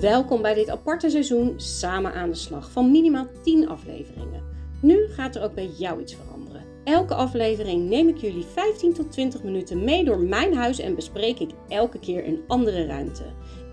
Welkom 0.00 0.42
bij 0.42 0.54
dit 0.54 0.70
aparte 0.70 1.10
seizoen 1.10 1.54
Samen 1.56 2.14
aan 2.14 2.28
de 2.28 2.36
slag 2.36 2.70
van 2.70 2.90
minimaal 2.90 3.26
10 3.42 3.68
afleveringen. 3.68 4.42
Nu 4.82 5.06
gaat 5.08 5.36
er 5.36 5.42
ook 5.42 5.54
bij 5.54 5.70
jou 5.78 6.00
iets 6.00 6.14
veranderen. 6.14 6.64
Elke 6.84 7.14
aflevering 7.14 7.88
neem 7.88 8.08
ik 8.08 8.16
jullie 8.16 8.44
15 8.44 8.92
tot 8.92 9.12
20 9.12 9.42
minuten 9.42 9.84
mee 9.84 10.04
door 10.04 10.18
mijn 10.18 10.54
huis 10.54 10.78
en 10.78 10.94
bespreek 10.94 11.38
ik 11.38 11.50
elke 11.68 11.98
keer 11.98 12.26
een 12.26 12.40
andere 12.46 12.86
ruimte. 12.86 13.22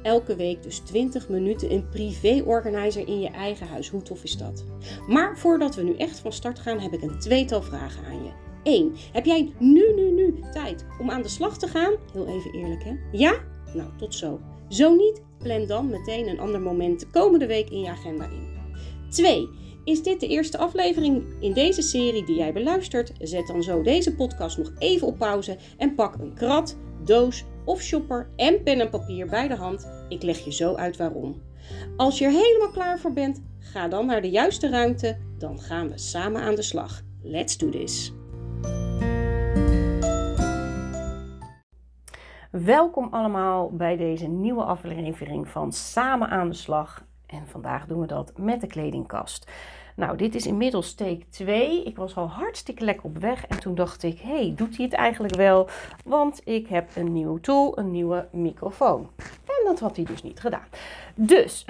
Elke 0.04 0.36
week 0.36 0.64
dus 0.64 0.80
20 0.80 1.30
minuten 1.30 1.71
een 1.71 1.90
privé-organizer 1.90 3.07
in 3.07 3.20
je 3.20 3.30
eigen 3.30 3.68
huis. 3.68 3.89
Hoe 3.89 4.02
tof 4.02 4.23
is 4.23 4.38
dat? 4.38 4.66
Maar 5.07 5.38
voordat 5.38 5.75
we 5.75 5.84
nu 5.84 5.96
echt 5.96 6.20
van 6.20 6.32
start 6.32 6.59
gaan, 6.59 6.80
heb 6.80 6.94
ik 6.94 7.02
een 7.02 7.20
tweetal 7.20 7.62
vragen 7.62 8.05
aan 8.05 8.23
je. 8.23 8.32
1. 8.64 8.94
Heb 9.12 9.25
jij 9.25 9.54
nu, 9.59 9.94
nu, 9.96 10.12
nu 10.12 10.39
tijd 10.52 10.86
om 11.00 11.09
aan 11.12 11.21
de 11.21 11.30
slag 11.30 11.57
te 11.57 11.68
gaan? 11.68 11.94
Heel 12.14 12.28
even 12.28 12.54
eerlijk 12.54 12.84
hè? 12.84 12.96
Ja? 13.12 13.34
Nou, 13.73 13.89
tot 13.98 14.16
zo. 14.16 14.39
Zo 14.70 14.96
niet, 14.96 15.21
plan 15.38 15.66
dan 15.66 15.89
meteen 15.89 16.28
een 16.28 16.39
ander 16.39 16.62
moment 16.62 17.00
de 17.00 17.08
komende 17.08 17.48
week 17.48 17.70
in 17.70 17.80
je 17.80 17.89
agenda 17.89 18.25
in. 18.25 18.48
2. 19.10 19.50
Is 19.84 20.04
dit 20.04 20.20
de 20.20 20.28
eerste 20.28 20.58
aflevering 20.58 21.24
in 21.39 21.54
deze 21.54 21.82
serie 21.82 22.25
die 22.25 22.36
jij 22.36 22.54
beluistert? 22.54 23.11
Zet 23.20 23.48
dan 23.48 23.64
zo 23.64 23.82
deze 23.82 24.16
podcast 24.16 24.58
nog 24.58 24.72
even 24.78 25.08
op 25.08 25.18
pauze 25.18 25.58
en 25.78 25.96
pak 25.96 26.16
een 26.16 26.34
krat, 26.34 26.78
doos 27.04 27.44
of 27.66 27.82
shopper 27.82 28.30
en 28.36 28.64
pen 28.64 28.80
en 28.80 28.89
papier 28.89 29.28
bij 29.28 29.48
de 29.48 29.56
hand. 29.56 29.88
Ik 30.10 30.24
leg 30.24 30.39
je 30.39 30.54
zo 30.54 30.75
uit 30.75 30.97
waarom. 30.97 31.42
Als 31.97 32.17
je 32.17 32.25
er 32.25 32.31
helemaal 32.31 32.72
klaar 32.72 33.00
voor 33.00 33.14
bent, 33.14 33.44
ga 33.59 33.88
dan 33.88 34.06
naar 34.06 34.22
de 34.22 34.30
juiste 34.30 34.70
ruimte. 34.70 35.17
Dan 35.38 35.59
gaan 35.59 35.89
we 35.89 35.97
samen 35.97 36.42
aan 36.42 36.56
de 36.56 36.61
slag. 36.61 37.02
Let's 37.23 37.58
do 37.58 37.70
this. 37.70 38.14
Welkom 42.64 43.08
allemaal 43.11 43.70
bij 43.72 43.97
deze 43.97 44.28
nieuwe 44.28 44.64
aflevering 44.64 45.47
van 45.47 45.72
Samen 45.72 46.30
aan 46.30 46.50
de 46.50 46.55
slag. 46.55 47.03
En 47.25 47.47
vandaag 47.47 47.86
doen 47.86 48.00
we 48.00 48.08
dat 48.08 48.31
met 48.38 48.61
de 48.61 48.67
kledingkast. 48.67 49.52
Nou, 49.95 50.17
dit 50.17 50.36
is 50.36 50.45
inmiddels 50.45 50.94
take 50.94 51.30
2. 51.30 51.83
Ik 51.83 51.95
was 51.95 52.16
al 52.16 52.28
hartstikke 52.28 52.83
lekker 52.83 53.05
op 53.05 53.17
weg 53.17 53.47
en 53.47 53.59
toen 53.59 53.75
dacht 53.75 54.03
ik, 54.03 54.19
hey, 54.19 54.53
doet 54.55 54.78
hij 54.78 54.85
het 54.85 54.94
eigenlijk 54.94 55.35
wel? 55.35 55.69
Want 56.05 56.41
ik 56.47 56.67
heb 56.67 56.95
een 56.95 57.13
nieuw 57.13 57.38
tool, 57.38 57.78
een 57.78 57.91
nieuwe 57.91 58.28
microfoon. 58.31 59.09
En 59.45 59.66
dat 59.66 59.80
had 59.80 59.95
hij 59.95 60.05
dus 60.05 60.23
niet 60.23 60.39
gedaan. 60.39 60.67
Dus, 61.16 61.66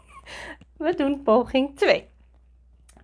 we 0.76 0.94
doen 0.94 1.22
poging 1.22 1.76
2. 1.76 2.08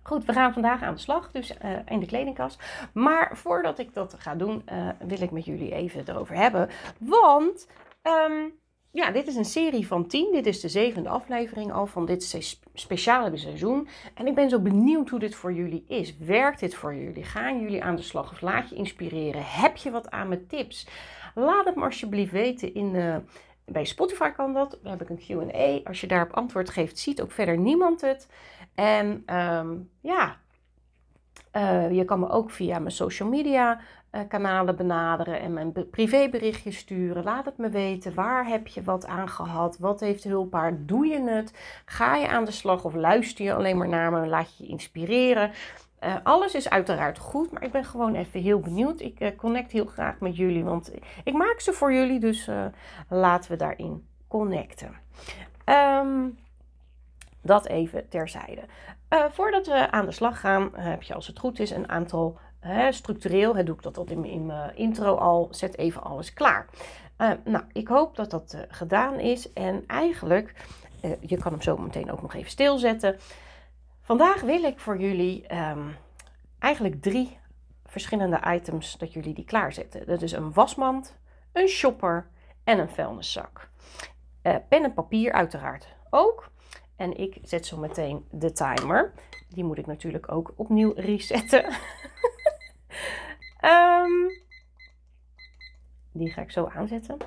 Goed, 0.03 0.25
we 0.25 0.33
gaan 0.33 0.53
vandaag 0.53 0.81
aan 0.81 0.93
de 0.93 0.99
slag, 0.99 1.31
dus 1.31 1.51
uh, 1.65 1.71
in 1.85 1.99
de 1.99 2.05
kledingkast. 2.05 2.63
Maar 2.93 3.37
voordat 3.37 3.79
ik 3.79 3.93
dat 3.93 4.15
ga 4.17 4.35
doen, 4.35 4.63
uh, 4.71 4.89
wil 5.07 5.21
ik 5.21 5.31
met 5.31 5.45
jullie 5.45 5.73
even 5.73 6.03
erover 6.07 6.35
hebben. 6.35 6.69
Want 6.97 7.67
um, 8.03 8.53
ja, 8.91 9.11
dit 9.11 9.27
is 9.27 9.35
een 9.35 9.45
serie 9.45 9.87
van 9.87 10.07
10. 10.07 10.31
Dit 10.31 10.45
is 10.45 10.59
de 10.59 10.69
zevende 10.69 11.09
aflevering 11.09 11.71
al 11.71 11.85
van 11.85 12.05
dit 12.05 12.53
speciale 12.73 13.37
seizoen. 13.37 13.87
En 14.13 14.27
ik 14.27 14.35
ben 14.35 14.49
zo 14.49 14.59
benieuwd 14.59 15.09
hoe 15.09 15.19
dit 15.19 15.35
voor 15.35 15.53
jullie 15.53 15.85
is. 15.87 16.17
Werkt 16.17 16.59
dit 16.59 16.75
voor 16.75 16.95
jullie? 16.95 17.23
Gaan 17.23 17.59
jullie 17.59 17.83
aan 17.83 17.95
de 17.95 18.01
slag 18.01 18.31
of 18.31 18.41
laat 18.41 18.69
je 18.69 18.75
inspireren? 18.75 19.43
Heb 19.45 19.77
je 19.77 19.91
wat 19.91 20.11
aan 20.11 20.27
mijn 20.27 20.47
tips? 20.47 20.87
Laat 21.35 21.65
het 21.65 21.75
me 21.75 21.83
alsjeblieft 21.83 22.31
weten 22.31 22.73
in 22.73 22.93
de 22.93 23.21
bij 23.65 23.85
Spotify 23.85 24.29
kan 24.29 24.53
dat. 24.53 24.79
Dan 24.81 24.91
heb 24.91 25.01
ik 25.01 25.09
een 25.09 25.51
QA. 25.51 25.87
Als 25.89 26.01
je 26.01 26.07
daarop 26.07 26.33
antwoord 26.33 26.69
geeft, 26.69 26.99
ziet 26.99 27.21
ook 27.21 27.31
verder 27.31 27.57
niemand 27.57 28.01
het. 28.01 28.27
En 28.75 29.35
um, 29.35 29.89
ja, 30.01 30.35
uh, 31.53 31.91
je 31.91 32.05
kan 32.05 32.19
me 32.19 32.29
ook 32.29 32.51
via 32.51 32.79
mijn 32.79 32.91
social 32.91 33.29
media 33.29 33.79
uh, 34.11 34.21
kanalen 34.27 34.75
benaderen 34.75 35.39
en 35.39 35.53
mijn 35.53 35.89
privéberichtjes 35.91 36.77
sturen. 36.77 37.23
Laat 37.23 37.45
het 37.45 37.57
me 37.57 37.69
weten. 37.69 38.13
Waar 38.13 38.47
heb 38.47 38.67
je 38.67 38.83
wat 38.83 39.07
aan 39.07 39.29
gehad? 39.29 39.77
Wat 39.77 39.99
heeft 39.99 40.23
hulpbaar? 40.23 40.85
Doe 40.85 41.07
je 41.07 41.21
het? 41.21 41.81
Ga 41.85 42.15
je 42.15 42.27
aan 42.27 42.45
de 42.45 42.51
slag 42.51 42.85
of 42.85 42.93
luister 42.93 43.45
je 43.45 43.53
alleen 43.53 43.77
maar 43.77 43.89
naar 43.89 44.11
me? 44.11 44.27
Laat 44.27 44.57
je 44.57 44.63
je 44.63 44.69
inspireren? 44.69 45.51
Uh, 46.03 46.15
alles 46.23 46.55
is 46.55 46.69
uiteraard 46.69 47.17
goed, 47.17 47.51
maar 47.51 47.63
ik 47.63 47.71
ben 47.71 47.85
gewoon 47.85 48.15
even 48.15 48.41
heel 48.41 48.59
benieuwd. 48.59 48.99
Ik 48.99 49.33
connect 49.37 49.71
heel 49.71 49.85
graag 49.85 50.19
met 50.19 50.35
jullie, 50.35 50.63
want 50.63 50.91
ik 51.23 51.33
maak 51.33 51.59
ze 51.59 51.73
voor 51.73 51.93
jullie, 51.93 52.19
dus 52.19 52.49
laten 53.09 53.51
we 53.51 53.57
daarin 53.57 54.07
connecten. 54.27 54.95
Um, 55.65 56.37
dat 57.43 57.67
even 57.67 58.09
terzijde. 58.09 58.61
voordat 59.31 59.67
we 59.67 59.91
aan 59.91 60.05
de 60.05 60.11
slag 60.11 60.39
gaan, 60.39 60.69
heb 60.75 61.03
je 61.03 61.13
als 61.13 61.27
het 61.27 61.39
goed 61.39 61.59
is 61.59 61.71
een 61.71 61.89
aantal 61.89 62.39
structureel, 62.89 63.55
hè, 63.55 63.63
doe 63.63 63.75
ik 63.75 63.81
dat 63.81 63.97
al 63.97 64.05
in, 64.05 64.45
mijn 64.45 64.75
intro 64.75 65.15
al, 65.15 65.47
zet 65.51 65.77
even 65.77 66.03
alles 66.03 66.33
klaar. 66.33 66.65
nou, 67.43 67.63
ik 67.71 67.87
hoop 67.87 68.15
dat 68.15 68.31
dat 68.31 68.57
gedaan 68.67 69.19
is 69.19 69.53
en 69.53 69.83
eigenlijk, 69.87 70.55
je 71.19 71.37
kan 71.37 71.51
hem 71.51 71.61
zo 71.61 71.77
meteen 71.77 72.11
ook 72.11 72.21
nog 72.21 72.33
even 72.33 72.51
stilzetten. 72.51 73.15
Vandaag 74.01 74.41
wil 74.41 74.63
ik 74.63 74.79
voor 74.79 74.99
jullie 74.99 75.55
um, 75.55 75.95
eigenlijk 76.59 77.01
drie 77.01 77.37
verschillende 77.85 78.39
items 78.47 78.97
dat 78.97 79.13
jullie 79.13 79.33
die 79.33 79.45
klaarzetten. 79.45 80.05
Dat 80.05 80.21
is 80.21 80.31
een 80.31 80.53
wasmand, 80.53 81.17
een 81.51 81.67
shopper 81.67 82.27
en 82.63 82.79
een 82.79 82.89
vuilniszak. 82.89 83.69
Pen 84.41 84.83
en 84.83 84.93
papier 84.93 85.31
uiteraard 85.31 85.87
ook. 86.09 86.51
En 86.95 87.17
ik 87.17 87.37
zet 87.41 87.65
zo 87.65 87.77
meteen 87.77 88.25
de 88.31 88.51
timer. 88.51 89.13
Die 89.49 89.63
moet 89.63 89.77
ik 89.77 89.85
natuurlijk 89.85 90.31
ook 90.31 90.53
opnieuw 90.55 90.93
resetten. 90.95 91.65
um, 93.61 94.29
die 96.19 96.31
ga 96.31 96.41
ik 96.41 96.51
zo 96.51 96.65
aanzetten. 96.65 97.17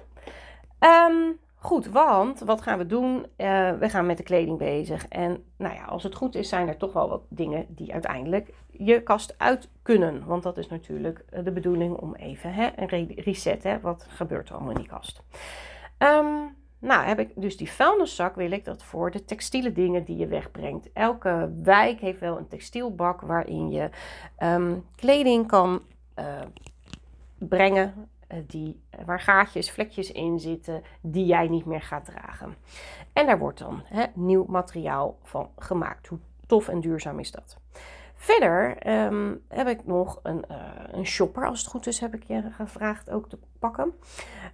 Um, 0.81 1.39
Goed, 1.67 1.87
want 1.87 2.41
wat 2.41 2.63
gaan 2.63 2.79
we 2.79 2.87
doen? 2.87 3.27
Uh, 3.37 3.73
we 3.73 3.89
gaan 3.89 4.07
met 4.07 4.17
de 4.17 4.23
kleding 4.23 4.59
bezig. 4.59 5.09
En 5.09 5.45
nou 5.57 5.75
ja, 5.75 5.85
als 5.85 6.03
het 6.03 6.15
goed 6.15 6.35
is, 6.35 6.49
zijn 6.49 6.69
er 6.69 6.77
toch 6.77 6.93
wel 6.93 7.09
wat 7.09 7.23
dingen 7.29 7.67
die 7.69 7.93
uiteindelijk 7.93 8.55
je 8.71 9.03
kast 9.03 9.35
uit 9.39 9.69
kunnen. 9.83 10.25
Want 10.25 10.43
dat 10.43 10.59
is 10.59 10.69
natuurlijk 10.69 11.25
eh, 11.31 11.45
de 11.45 11.53
bedoeling 11.53 11.97
om 11.97 12.15
even 12.15 12.53
hè, 12.53 12.69
een 12.77 13.15
reset. 13.17 13.63
Hè, 13.63 13.81
wat 13.81 14.07
gebeurt 14.09 14.49
er 14.49 14.55
allemaal 14.55 14.73
in 14.73 14.79
die 14.79 14.89
kast? 14.89 15.23
Um, 15.99 16.57
nou, 16.79 17.05
heb 17.05 17.19
ik 17.19 17.31
dus 17.35 17.57
die 17.57 17.71
vuilniszak, 17.71 18.35
wil 18.35 18.51
ik 18.51 18.65
dat 18.65 18.83
voor 18.83 19.11
de 19.11 19.25
textiele 19.25 19.73
dingen 19.73 20.05
die 20.05 20.17
je 20.17 20.27
wegbrengt. 20.27 20.93
Elke 20.93 21.53
wijk 21.63 22.01
heeft 22.01 22.21
wel 22.21 22.39
een 22.39 22.49
textielbak 22.49 23.21
waarin 23.21 23.71
je 23.71 23.91
um, 24.39 24.85
kleding 24.95 25.47
kan 25.47 25.83
uh, 26.19 26.41
brengen 27.39 28.09
eh, 28.27 28.39
die, 28.47 28.81
eh, 28.91 29.05
waar 29.05 29.21
gaatjes, 29.21 29.71
vlekjes 29.71 30.13
in 30.13 30.41
zitten 30.41 30.83
die 31.01 31.27
jij 31.27 31.49
niet 31.49 31.65
meer 31.65 31.83
gaat 31.83 32.05
dragen. 32.05 32.55
En 33.13 33.27
daar 33.27 33.39
wordt 33.39 33.59
dan 33.59 33.83
nieuw 34.15 34.45
materiaal 34.49 35.19
van 35.23 35.51
gemaakt. 35.59 36.07
Hoe 36.07 36.19
tof 36.47 36.69
en 36.69 36.81
duurzaam 36.81 37.19
is 37.19 37.31
dat? 37.31 37.57
Verder 38.15 38.89
um, 39.07 39.43
heb 39.49 39.69
ik 39.69 39.87
nog 39.87 40.21
een, 40.23 40.45
uh, 40.51 40.57
een 40.91 41.07
shopper, 41.07 41.47
als 41.47 41.61
het 41.61 41.69
goed 41.69 41.87
is, 41.87 42.01
heb 42.01 42.15
ik 42.15 42.23
je 42.23 42.43
gevraagd 42.51 43.11
ook 43.11 43.29
te 43.29 43.39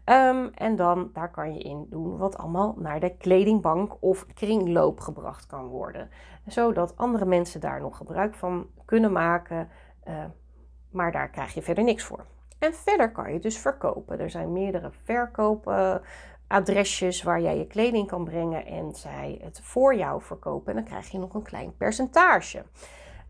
Um, 0.05 0.51
en 0.55 0.77
dan, 0.77 1.11
daar 1.13 1.31
kan 1.31 1.55
je 1.55 1.61
in 1.61 1.87
doen 1.91 2.17
wat 2.17 2.39
allemaal 2.39 2.75
naar 2.79 3.01
de 3.01 3.17
kledingbank 3.17 3.97
of 4.01 4.27
kringloop 4.27 5.01
gebracht 5.01 5.47
kan 5.47 5.67
worden. 5.67 6.11
Zodat 6.47 6.97
andere 6.97 7.25
mensen 7.25 7.61
daar 7.61 7.81
nog 7.81 7.97
gebruik 7.97 8.35
van 8.35 8.67
kunnen 8.85 9.13
maken, 9.13 9.69
uh, 10.09 10.25
maar 10.91 11.13
daar 11.13 11.29
krijg 11.29 11.55
je 11.55 11.63
verder 11.63 11.85
niks 11.85 12.05
voor. 12.05 12.25
En 12.59 12.75
verder 12.75 13.13
kan 13.13 13.33
je 13.33 13.39
dus 13.39 13.59
verkopen. 13.59 14.21
Er 14.21 14.31
zijn 14.31 14.53
meerdere 14.53 14.91
verkoopadresjes 15.05 17.23
waar 17.23 17.41
jij 17.41 17.59
je 17.59 17.67
kleding 17.67 18.07
kan 18.07 18.25
brengen 18.25 18.67
en 18.67 18.95
zij 18.95 19.39
het 19.43 19.61
voor 19.61 19.95
jou 19.95 20.23
verkopen. 20.23 20.69
En 20.69 20.75
dan 20.75 20.85
krijg 20.85 21.11
je 21.11 21.19
nog 21.19 21.35
een 21.35 21.43
klein 21.43 21.77
percentage. 21.77 22.65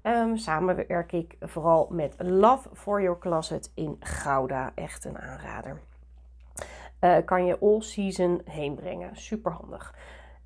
Um, 0.02 0.36
samen 0.36 0.84
werk 0.88 1.12
ik 1.12 1.36
vooral 1.40 1.88
met 1.90 2.14
Love 2.18 2.68
for 2.72 3.02
Your 3.02 3.18
Closet 3.18 3.72
in 3.74 3.96
Gouda. 4.00 4.72
Echt 4.74 5.04
een 5.04 5.18
aanrader. 5.18 5.80
Uh, 7.00 7.16
kan 7.24 7.44
je 7.46 7.58
all 7.58 7.80
season 7.80 8.40
heen 8.44 8.74
brengen. 8.74 9.16
Super 9.16 9.52
handig. 9.52 9.94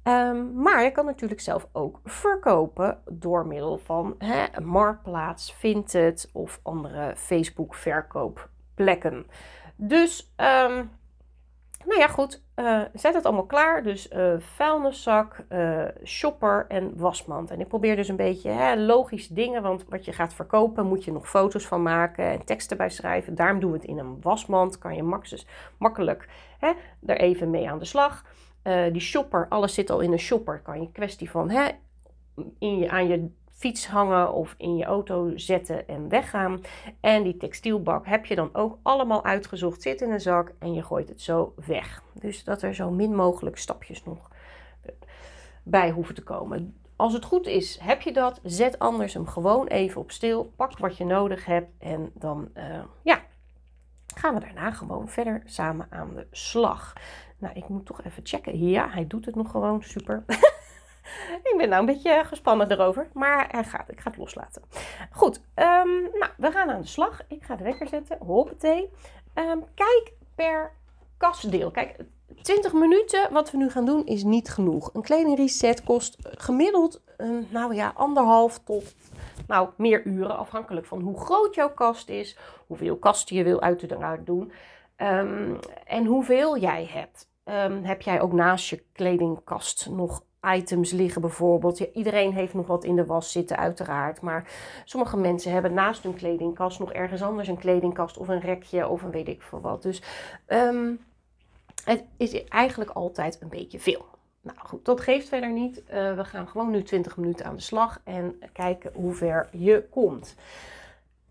Um, 0.03 0.53
maar 0.63 0.83
je 0.83 0.91
kan 0.91 1.05
natuurlijk 1.05 1.41
zelf 1.41 1.69
ook 1.73 2.01
verkopen 2.05 2.99
door 3.11 3.47
middel 3.47 3.79
van 3.79 4.15
hè, 4.19 4.61
Marktplaats, 4.61 5.53
Vinted 5.53 6.31
of 6.33 6.61
andere 6.63 7.17
Facebook 7.17 7.75
verkoop 7.75 8.49
plekken. 8.75 9.27
Dus, 9.77 10.35
um, 10.37 10.91
nou 11.87 12.01
ja, 12.01 12.07
goed. 12.07 12.43
Uh, 12.57 12.81
zet 12.95 13.15
het 13.15 13.25
allemaal 13.25 13.47
klaar. 13.47 13.83
Dus 13.83 14.11
uh, 14.11 14.35
vuilniszak, 14.39 15.45
shopper 16.05 16.65
en 16.69 16.97
wasmand. 16.97 17.51
En 17.51 17.61
ik 17.61 17.69
probeer 17.69 17.97
dus 17.97 18.09
een 18.09 18.17
beetje 18.17 18.51
hè, 18.51 18.77
logisch 18.77 19.29
dingen. 19.29 19.63
Want 19.63 19.85
wat 19.89 20.05
je 20.05 20.13
gaat 20.13 20.35
verkopen, 20.35 20.87
moet 20.87 21.05
je 21.05 21.13
nog 21.13 21.29
foto's 21.29 21.67
van 21.67 21.83
maken 21.83 22.25
en 22.25 22.45
teksten 22.45 22.77
bij 22.77 22.91
schrijven. 22.91 23.35
Daarom 23.35 23.61
doen 23.61 23.71
we 23.71 23.77
het 23.77 23.87
in 23.87 23.99
een 23.99 24.21
wasmand. 24.21 24.79
Kan 24.79 24.95
je 24.95 25.03
max, 25.03 25.47
makkelijk 25.79 26.29
hè, 26.59 26.73
er 27.07 27.19
even 27.19 27.51
mee 27.51 27.71
aan 27.71 27.79
de 27.79 27.85
slag. 27.85 28.25
die 28.93 29.01
shopper, 29.01 29.47
alles 29.49 29.75
zit 29.75 29.91
al 29.91 30.01
in 30.01 30.13
een 30.13 30.19
shopper. 30.19 30.61
Kan 30.61 30.81
je 30.81 30.93
kwestie 30.93 31.31
van 31.31 31.51
hè, 31.51 31.69
in 32.59 32.79
je, 32.79 32.91
aan 32.91 33.09
je 33.09 33.31
fiets 33.57 33.87
hangen 33.87 34.33
of 34.33 34.55
in 34.59 34.77
je 34.77 34.85
auto 34.85 35.33
zetten 35.37 35.89
en 35.89 36.09
weggaan. 36.09 36.61
En 37.01 37.23
die 37.23 37.37
textielbak 37.37 38.07
heb 38.07 38.27
je 38.27 38.35
dan 38.35 38.51
ook 38.53 38.79
allemaal 38.83 39.25
uitgezocht, 39.25 39.83
zit 39.83 40.01
in 40.01 40.11
een 40.11 40.21
zak 40.21 40.53
en 40.59 40.75
je 40.75 40.83
gooit 40.83 41.09
het 41.09 41.23
zo 41.23 41.55
weg. 41.67 42.03
Dus 42.13 42.45
dat 42.45 42.63
er 42.63 42.75
zo 42.75 42.91
min 42.91 43.15
mogelijk 43.15 43.59
stapjes 43.59 44.05
nog. 44.05 44.31
bij 45.63 45.91
hoeven 45.91 46.15
te 46.15 46.23
komen. 46.23 46.77
Als 46.97 47.13
het 47.13 47.25
goed 47.25 47.47
is, 47.47 47.79
heb 47.83 48.01
je 48.01 48.13
dat. 48.13 48.41
Zet 48.43 48.79
anders 48.79 49.15
hem 49.15 49.27
gewoon 49.27 49.67
even 49.67 50.01
op 50.01 50.11
stil. 50.11 50.53
Pak 50.57 50.79
wat 50.79 50.97
je 50.97 51.05
nodig 51.05 51.45
hebt. 51.45 51.71
En 51.79 52.11
dan 52.15 52.49
uh, 52.55 52.83
ja, 53.03 53.21
gaan 54.15 54.35
we 54.35 54.41
daarna 54.41 54.71
gewoon 54.71 55.09
verder 55.09 55.43
samen 55.45 55.87
aan 55.91 56.15
de 56.15 56.27
slag. 56.31 56.93
Nou, 57.39 57.55
ik 57.55 57.69
moet 57.69 57.87
toch 57.87 58.05
even 58.05 58.27
checken. 58.27 58.69
Ja, 58.69 58.89
hij 58.89 59.07
doet 59.07 59.27
het 59.27 59.35
nog 59.35 59.51
gewoon. 59.51 59.83
Super. 59.83 60.25
ik 61.51 61.55
ben 61.57 61.69
nou 61.69 61.81
een 61.81 61.95
beetje 61.95 62.23
gespannen 62.25 62.71
erover. 62.71 63.09
Maar 63.13 63.49
hij 63.51 63.65
gaat. 63.65 63.91
Ik 63.91 64.01
ga 64.01 64.11
het 64.11 64.19
loslaten. 64.19 64.63
Goed. 65.11 65.37
Um, 65.37 66.03
nou, 66.03 66.31
we 66.37 66.51
gaan 66.51 66.71
aan 66.71 66.81
de 66.81 66.87
slag. 66.87 67.21
Ik 67.29 67.43
ga 67.43 67.57
de 67.57 67.65
wekker 67.65 67.89
zetten. 67.89 68.19
Hoppatee. 68.21 68.91
Um, 69.35 69.65
kijk 69.75 70.13
per 70.35 70.73
kastdeel. 71.17 71.71
Kijk, 71.71 71.97
20 72.43 72.73
minuten, 72.73 73.33
wat 73.33 73.51
we 73.51 73.57
nu 73.57 73.71
gaan 73.71 73.85
doen, 73.85 74.07
is 74.07 74.23
niet 74.23 74.49
genoeg. 74.49 74.91
Een 74.93 75.03
kledingreset 75.03 75.85
kost 75.85 76.17
gemiddeld, 76.21 77.03
nou 77.49 77.75
ja, 77.75 77.93
anderhalf 77.95 78.59
tot 78.59 78.95
nou, 79.47 79.69
meer 79.77 80.05
uren, 80.05 80.37
afhankelijk 80.37 80.87
van 80.87 81.01
hoe 81.01 81.21
groot 81.21 81.55
jouw 81.55 81.71
kast 81.75 82.09
is, 82.09 82.37
hoeveel 82.67 82.97
kasten 82.97 83.37
je 83.37 83.45
wil 83.45 83.61
uiteraard 83.61 84.27
doen 84.27 84.53
um, 84.97 85.59
en 85.85 86.05
hoeveel 86.05 86.59
jij 86.59 86.89
hebt. 86.93 87.29
Heb 87.83 88.03
jij 88.03 88.21
ook 88.21 88.33
naast 88.33 88.69
je 88.69 88.83
kledingkast 88.93 89.89
nog 89.91 90.23
items 90.43 90.91
liggen 90.91 91.21
bijvoorbeeld. 91.21 91.79
Ja, 91.79 91.87
iedereen 91.93 92.33
heeft 92.33 92.55
nog 92.55 92.67
wat 92.67 92.85
in 92.85 92.97
de 92.97 93.07
was 93.07 93.33
zitten 93.33 93.57
uiteraard. 93.57 94.21
Maar 94.21 94.51
sommige 94.85 95.17
mensen 95.17 95.53
hebben 95.53 95.75
naast 95.75 96.03
hun 96.03 96.15
kledingkast 96.15 96.79
nog 96.79 96.93
ergens 96.93 97.23
anders 97.23 97.49
een 97.49 97.59
kledingkast 97.59 98.17
of 98.19 98.29
een 98.29 98.41
rekje 98.41 98.89
of 98.89 99.03
een 99.03 99.11
weet 99.11 99.29
ik 99.29 99.43
veel 99.43 99.61
wat. 99.61 99.83
Dus 99.83 100.03
um, 100.49 100.99
het 101.85 102.05
is 102.17 102.45
eigenlijk 102.45 102.91
altijd 102.91 103.39
een 103.41 103.49
beetje 103.49 103.79
veel. 103.79 104.05
Nou 104.41 104.59
goed, 104.59 104.85
dat 104.85 105.01
geeft 105.01 105.29
verder 105.29 105.53
niet. 105.53 105.79
Uh, 105.79 106.15
we 106.17 106.25
gaan 106.25 106.49
gewoon 106.49 106.71
nu 106.71 106.83
20 106.83 107.17
minuten 107.17 107.47
aan 107.47 107.57
de 107.57 107.63
slag 107.63 108.01
en 108.05 108.41
kijken 108.53 108.91
hoe 108.95 109.15
ver 109.15 109.49
je 109.53 109.87
komt. 109.91 110.35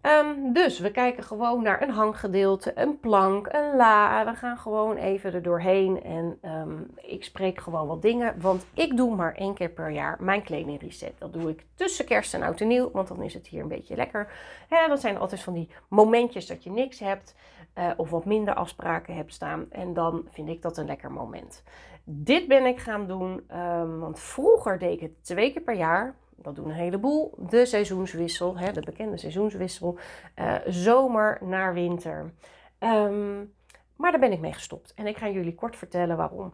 Um, 0.06 0.54
dus 0.54 0.80
we 0.80 0.92
kijken 0.92 1.24
gewoon 1.24 1.64
naar 1.64 1.82
een 1.82 1.90
hanggedeelte, 1.90 2.72
een 2.76 3.00
plank, 3.00 3.48
een 3.52 3.76
la. 3.76 4.26
We 4.26 4.34
gaan 4.34 4.58
gewoon 4.58 4.96
even 4.96 5.34
er 5.34 5.42
doorheen 5.42 6.04
en 6.04 6.40
um, 6.44 6.88
ik 6.96 7.24
spreek 7.24 7.60
gewoon 7.60 7.88
wat 7.88 8.02
dingen. 8.02 8.42
Want 8.42 8.66
ik 8.74 8.98
doe 8.98 9.16
maar 9.16 9.36
één 9.36 9.54
keer 9.54 9.70
per 9.70 9.90
jaar 9.90 10.18
mijn 10.20 10.44
kleding 10.44 10.82
reset. 10.82 11.14
Dat 11.18 11.34
doe 11.34 11.50
ik 11.50 11.66
tussen 11.76 12.06
kerst 12.06 12.34
en 12.34 12.44
oud 12.44 12.62
en 12.62 12.68
nieuw, 12.68 12.92
want 12.92 13.08
dan 13.08 13.22
is 13.22 13.34
het 13.34 13.48
hier 13.48 13.62
een 13.62 13.68
beetje 13.68 13.96
lekker. 13.96 14.32
Ja, 14.70 14.88
dat 14.88 15.02
zijn 15.02 15.18
altijd 15.18 15.42
van 15.42 15.54
die 15.54 15.70
momentjes 15.88 16.48
dat 16.48 16.64
je 16.64 16.72
niks 16.72 17.00
hebt 17.00 17.36
uh, 17.78 17.92
of 17.98 18.10
wat 18.10 18.26
minder 18.26 18.54
afspraken 18.54 19.16
hebt 19.16 19.34
staan. 19.34 19.66
En 19.70 19.94
dan 19.94 20.28
vind 20.30 20.50
ik 20.50 20.62
dat 20.62 20.78
een 20.78 20.86
lekker 20.86 21.12
moment. 21.12 21.64
Dit 22.04 22.48
ben 22.48 22.66
ik 22.66 22.80
gaan 22.80 23.08
doen, 23.08 23.50
um, 23.56 24.00
want 24.00 24.20
vroeger 24.20 24.80
deed 24.80 24.94
ik 24.94 25.00
het 25.00 25.24
twee 25.24 25.52
keer 25.52 25.62
per 25.62 25.76
jaar 25.76 26.16
dat 26.36 26.56
doen 26.56 26.70
een 26.70 26.76
heleboel. 26.76 27.34
De 27.38 27.66
seizoenswissel, 27.66 28.58
hè, 28.58 28.72
de 28.72 28.82
bekende 28.82 29.18
seizoenswissel. 29.18 29.98
Uh, 30.36 30.56
zomer 30.66 31.38
naar 31.42 31.74
winter. 31.74 32.34
Um, 32.80 33.54
maar 33.96 34.12
daar 34.12 34.20
ben 34.20 34.32
ik 34.32 34.40
mee 34.40 34.54
gestopt. 34.54 34.94
En 34.94 35.08
ik 35.08 35.18
ga 35.18 35.30
jullie 35.30 35.56
kort 35.56 35.76
vertellen 35.76 36.18
waarom. 36.18 36.54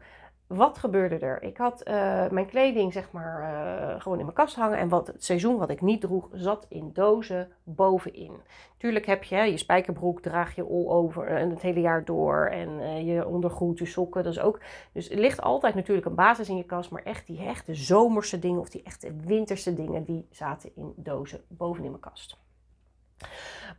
Wat 0.53 0.77
gebeurde 0.77 1.18
er? 1.18 1.44
Ik 1.44 1.57
had 1.57 1.88
uh, 1.88 2.30
mijn 2.30 2.45
kleding 2.45 2.94
zeg 2.94 3.12
maar 3.12 3.42
uh, 3.42 4.01
gewoon 4.01 4.18
in 4.18 4.24
mijn 4.24 4.38
kast 4.38 4.56
hangen. 4.56 4.77
En 4.77 4.89
wat, 4.89 5.07
het 5.07 5.24
seizoen 5.24 5.57
wat 5.57 5.69
ik 5.69 5.81
niet 5.81 6.01
droeg, 6.01 6.30
zat 6.31 6.65
in 6.69 6.89
dozen 6.94 7.51
bovenin. 7.63 8.31
Tuurlijk 8.77 9.06
heb 9.06 9.24
je 9.24 9.36
je 9.36 9.57
spijkerbroek, 9.57 10.21
draag 10.21 10.56
je 10.56 10.63
all 10.63 10.88
over 10.88 11.27
en 11.27 11.50
het 11.50 11.62
hele 11.62 11.80
jaar 11.80 12.06
door. 12.06 12.45
En 12.45 13.06
je 13.06 13.27
ondergoed, 13.27 13.77
je 13.77 13.86
sokken. 13.86 14.24
Dat 14.24 14.33
is 14.33 14.39
ook, 14.39 14.59
dus 14.94 15.09
er 15.09 15.19
ligt 15.19 15.42
altijd 15.42 15.75
natuurlijk 15.75 16.07
een 16.07 16.15
basis 16.15 16.50
in 16.50 16.57
je 16.57 16.65
kast. 16.65 16.92
Maar 16.92 17.04
echt 17.04 17.27
die 17.27 17.45
echte 17.45 17.75
zomerse 17.75 18.39
dingen 18.39 18.59
of 18.59 18.69
die 18.69 18.83
echte 18.83 19.15
winterse 19.25 19.74
dingen, 19.74 20.04
die 20.04 20.27
zaten 20.31 20.71
in 20.75 20.94
dozen 20.95 21.42
bovenin 21.47 21.89
mijn 21.89 22.01
kast. 22.01 22.38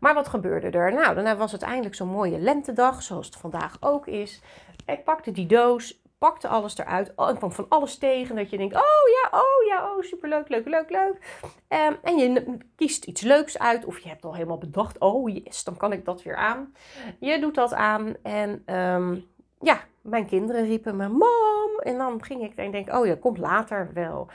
Maar 0.00 0.14
wat 0.14 0.28
gebeurde 0.28 0.70
er? 0.70 0.92
Nou, 0.92 1.14
dan 1.14 1.36
was 1.36 1.52
het 1.52 1.62
eindelijk 1.62 1.94
zo'n 1.94 2.08
mooie 2.08 2.38
lentedag, 2.38 3.02
zoals 3.02 3.26
het 3.26 3.36
vandaag 3.36 3.76
ook 3.80 4.06
is. 4.06 4.42
Ik 4.86 5.04
pakte 5.04 5.32
die 5.32 5.46
doos, 5.46 6.01
pakte 6.22 6.48
alles 6.48 6.78
eruit. 6.78 7.12
Oh, 7.16 7.36
kwam 7.36 7.52
van 7.52 7.66
alles 7.68 7.98
tegen. 7.98 8.36
Dat 8.36 8.50
je 8.50 8.56
denkt, 8.56 8.74
oh 8.74 9.04
ja, 9.22 9.38
oh 9.38 9.66
ja, 9.68 9.92
oh 9.92 10.02
superleuk, 10.02 10.48
leuk, 10.48 10.66
leuk, 10.66 10.90
leuk. 10.90 11.40
Um, 11.68 11.96
en 12.02 12.16
je 12.16 12.58
kiest 12.76 13.04
iets 13.04 13.20
leuks 13.20 13.58
uit. 13.58 13.84
Of 13.84 13.98
je 13.98 14.08
hebt 14.08 14.24
al 14.24 14.34
helemaal 14.34 14.58
bedacht, 14.58 14.98
oh 14.98 15.28
yes, 15.28 15.64
dan 15.64 15.76
kan 15.76 15.92
ik 15.92 16.04
dat 16.04 16.22
weer 16.22 16.36
aan. 16.36 16.74
Je 17.18 17.40
doet 17.40 17.54
dat 17.54 17.74
aan 17.74 18.14
en 18.22 18.76
um, 18.76 19.24
ja, 19.60 19.80
mijn 20.00 20.26
kinderen 20.26 20.64
riepen 20.64 20.96
me, 20.96 21.08
mam. 21.08 21.78
En 21.78 21.98
dan 21.98 22.24
ging 22.24 22.42
ik 22.42 22.54
en 22.56 22.70
denk, 22.70 22.94
oh 22.94 23.06
ja, 23.06 23.16
komt 23.20 23.38
later 23.38 23.90
wel. 23.94 24.28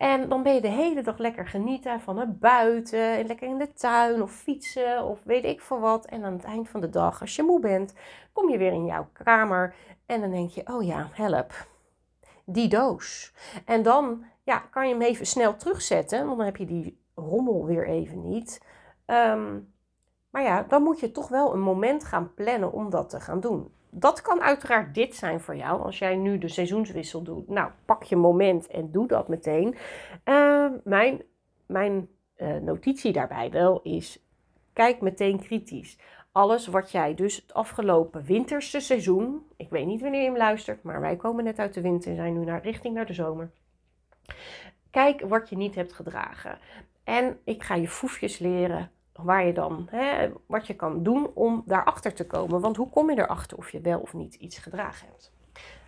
En 0.00 0.28
dan 0.28 0.42
ben 0.42 0.54
je 0.54 0.60
de 0.60 0.68
hele 0.68 1.02
dag 1.02 1.18
lekker 1.18 1.46
genieten 1.46 2.00
van 2.00 2.18
het 2.18 2.38
buiten. 2.38 3.18
En 3.18 3.26
lekker 3.26 3.48
in 3.48 3.58
de 3.58 3.72
tuin 3.72 4.22
of 4.22 4.32
fietsen 4.32 5.04
of 5.04 5.22
weet 5.24 5.44
ik 5.44 5.60
veel 5.60 5.80
wat. 5.80 6.06
En 6.06 6.24
aan 6.24 6.32
het 6.32 6.44
eind 6.44 6.68
van 6.68 6.80
de 6.80 6.88
dag, 6.88 7.20
als 7.20 7.36
je 7.36 7.42
moe 7.42 7.60
bent, 7.60 7.94
kom 8.32 8.50
je 8.50 8.58
weer 8.58 8.72
in 8.72 8.84
jouw 8.84 9.08
kamer. 9.12 9.74
En 10.06 10.20
dan 10.20 10.30
denk 10.30 10.50
je, 10.50 10.66
oh 10.66 10.84
ja, 10.84 11.08
help. 11.12 11.52
Die 12.44 12.68
doos. 12.68 13.34
En 13.64 13.82
dan 13.82 14.24
ja, 14.42 14.58
kan 14.58 14.88
je 14.88 14.92
hem 14.94 15.02
even 15.02 15.26
snel 15.26 15.56
terugzetten. 15.56 16.24
Want 16.24 16.36
dan 16.36 16.46
heb 16.46 16.56
je 16.56 16.66
die 16.66 17.02
rommel 17.14 17.66
weer 17.66 17.88
even 17.88 18.28
niet. 18.28 18.62
Um, 19.06 19.72
maar 20.30 20.42
ja, 20.42 20.62
dan 20.62 20.82
moet 20.82 21.00
je 21.00 21.10
toch 21.10 21.28
wel 21.28 21.52
een 21.52 21.60
moment 21.60 22.04
gaan 22.04 22.34
plannen 22.34 22.72
om 22.72 22.90
dat 22.90 23.10
te 23.10 23.20
gaan 23.20 23.40
doen 23.40 23.72
dat 23.90 24.22
kan 24.22 24.42
uiteraard 24.42 24.94
dit 24.94 25.14
zijn 25.14 25.40
voor 25.40 25.56
jou. 25.56 25.82
Als 25.82 25.98
jij 25.98 26.16
nu 26.16 26.38
de 26.38 26.48
seizoenswissel 26.48 27.22
doet, 27.22 27.48
nou 27.48 27.70
pak 27.84 28.02
je 28.02 28.16
moment 28.16 28.66
en 28.66 28.90
doe 28.90 29.06
dat 29.06 29.28
meteen. 29.28 29.76
Uh, 30.24 30.66
mijn 30.84 31.22
mijn 31.66 32.08
uh, 32.36 32.56
notitie 32.56 33.12
daarbij 33.12 33.50
wel 33.50 33.80
is: 33.82 34.24
kijk 34.72 35.00
meteen 35.00 35.40
kritisch. 35.40 35.98
Alles 36.32 36.66
wat 36.66 36.90
jij 36.90 37.14
dus 37.14 37.36
het 37.36 37.54
afgelopen 37.54 38.24
winterse 38.24 38.80
seizoen, 38.80 39.46
ik 39.56 39.70
weet 39.70 39.86
niet 39.86 40.00
wanneer 40.00 40.20
je 40.20 40.26
hem 40.26 40.36
luistert, 40.36 40.82
maar 40.82 41.00
wij 41.00 41.16
komen 41.16 41.44
net 41.44 41.58
uit 41.58 41.74
de 41.74 41.80
winter 41.80 42.10
en 42.10 42.16
zijn 42.16 42.38
nu 42.38 42.44
naar, 42.44 42.62
richting 42.62 42.94
naar 42.94 43.06
de 43.06 43.12
zomer. 43.12 43.50
Kijk 44.90 45.20
wat 45.20 45.48
je 45.48 45.56
niet 45.56 45.74
hebt 45.74 45.92
gedragen. 45.92 46.58
En 47.04 47.38
ik 47.44 47.62
ga 47.62 47.74
je 47.74 47.88
foefjes 47.88 48.38
leren 48.38 48.90
waar 49.22 49.46
je 49.46 49.52
dan, 49.52 49.86
hè, 49.90 50.28
wat 50.46 50.66
je 50.66 50.74
kan 50.74 51.02
doen 51.02 51.30
om 51.34 51.62
daarachter 51.66 52.14
te 52.14 52.26
komen. 52.26 52.60
Want 52.60 52.76
hoe 52.76 52.90
kom 52.90 53.10
je 53.10 53.18
erachter 53.18 53.56
of 53.56 53.70
je 53.70 53.80
wel 53.80 54.00
of 54.00 54.12
niet 54.12 54.34
iets 54.34 54.58
gedragen 54.58 55.06
hebt? 55.08 55.32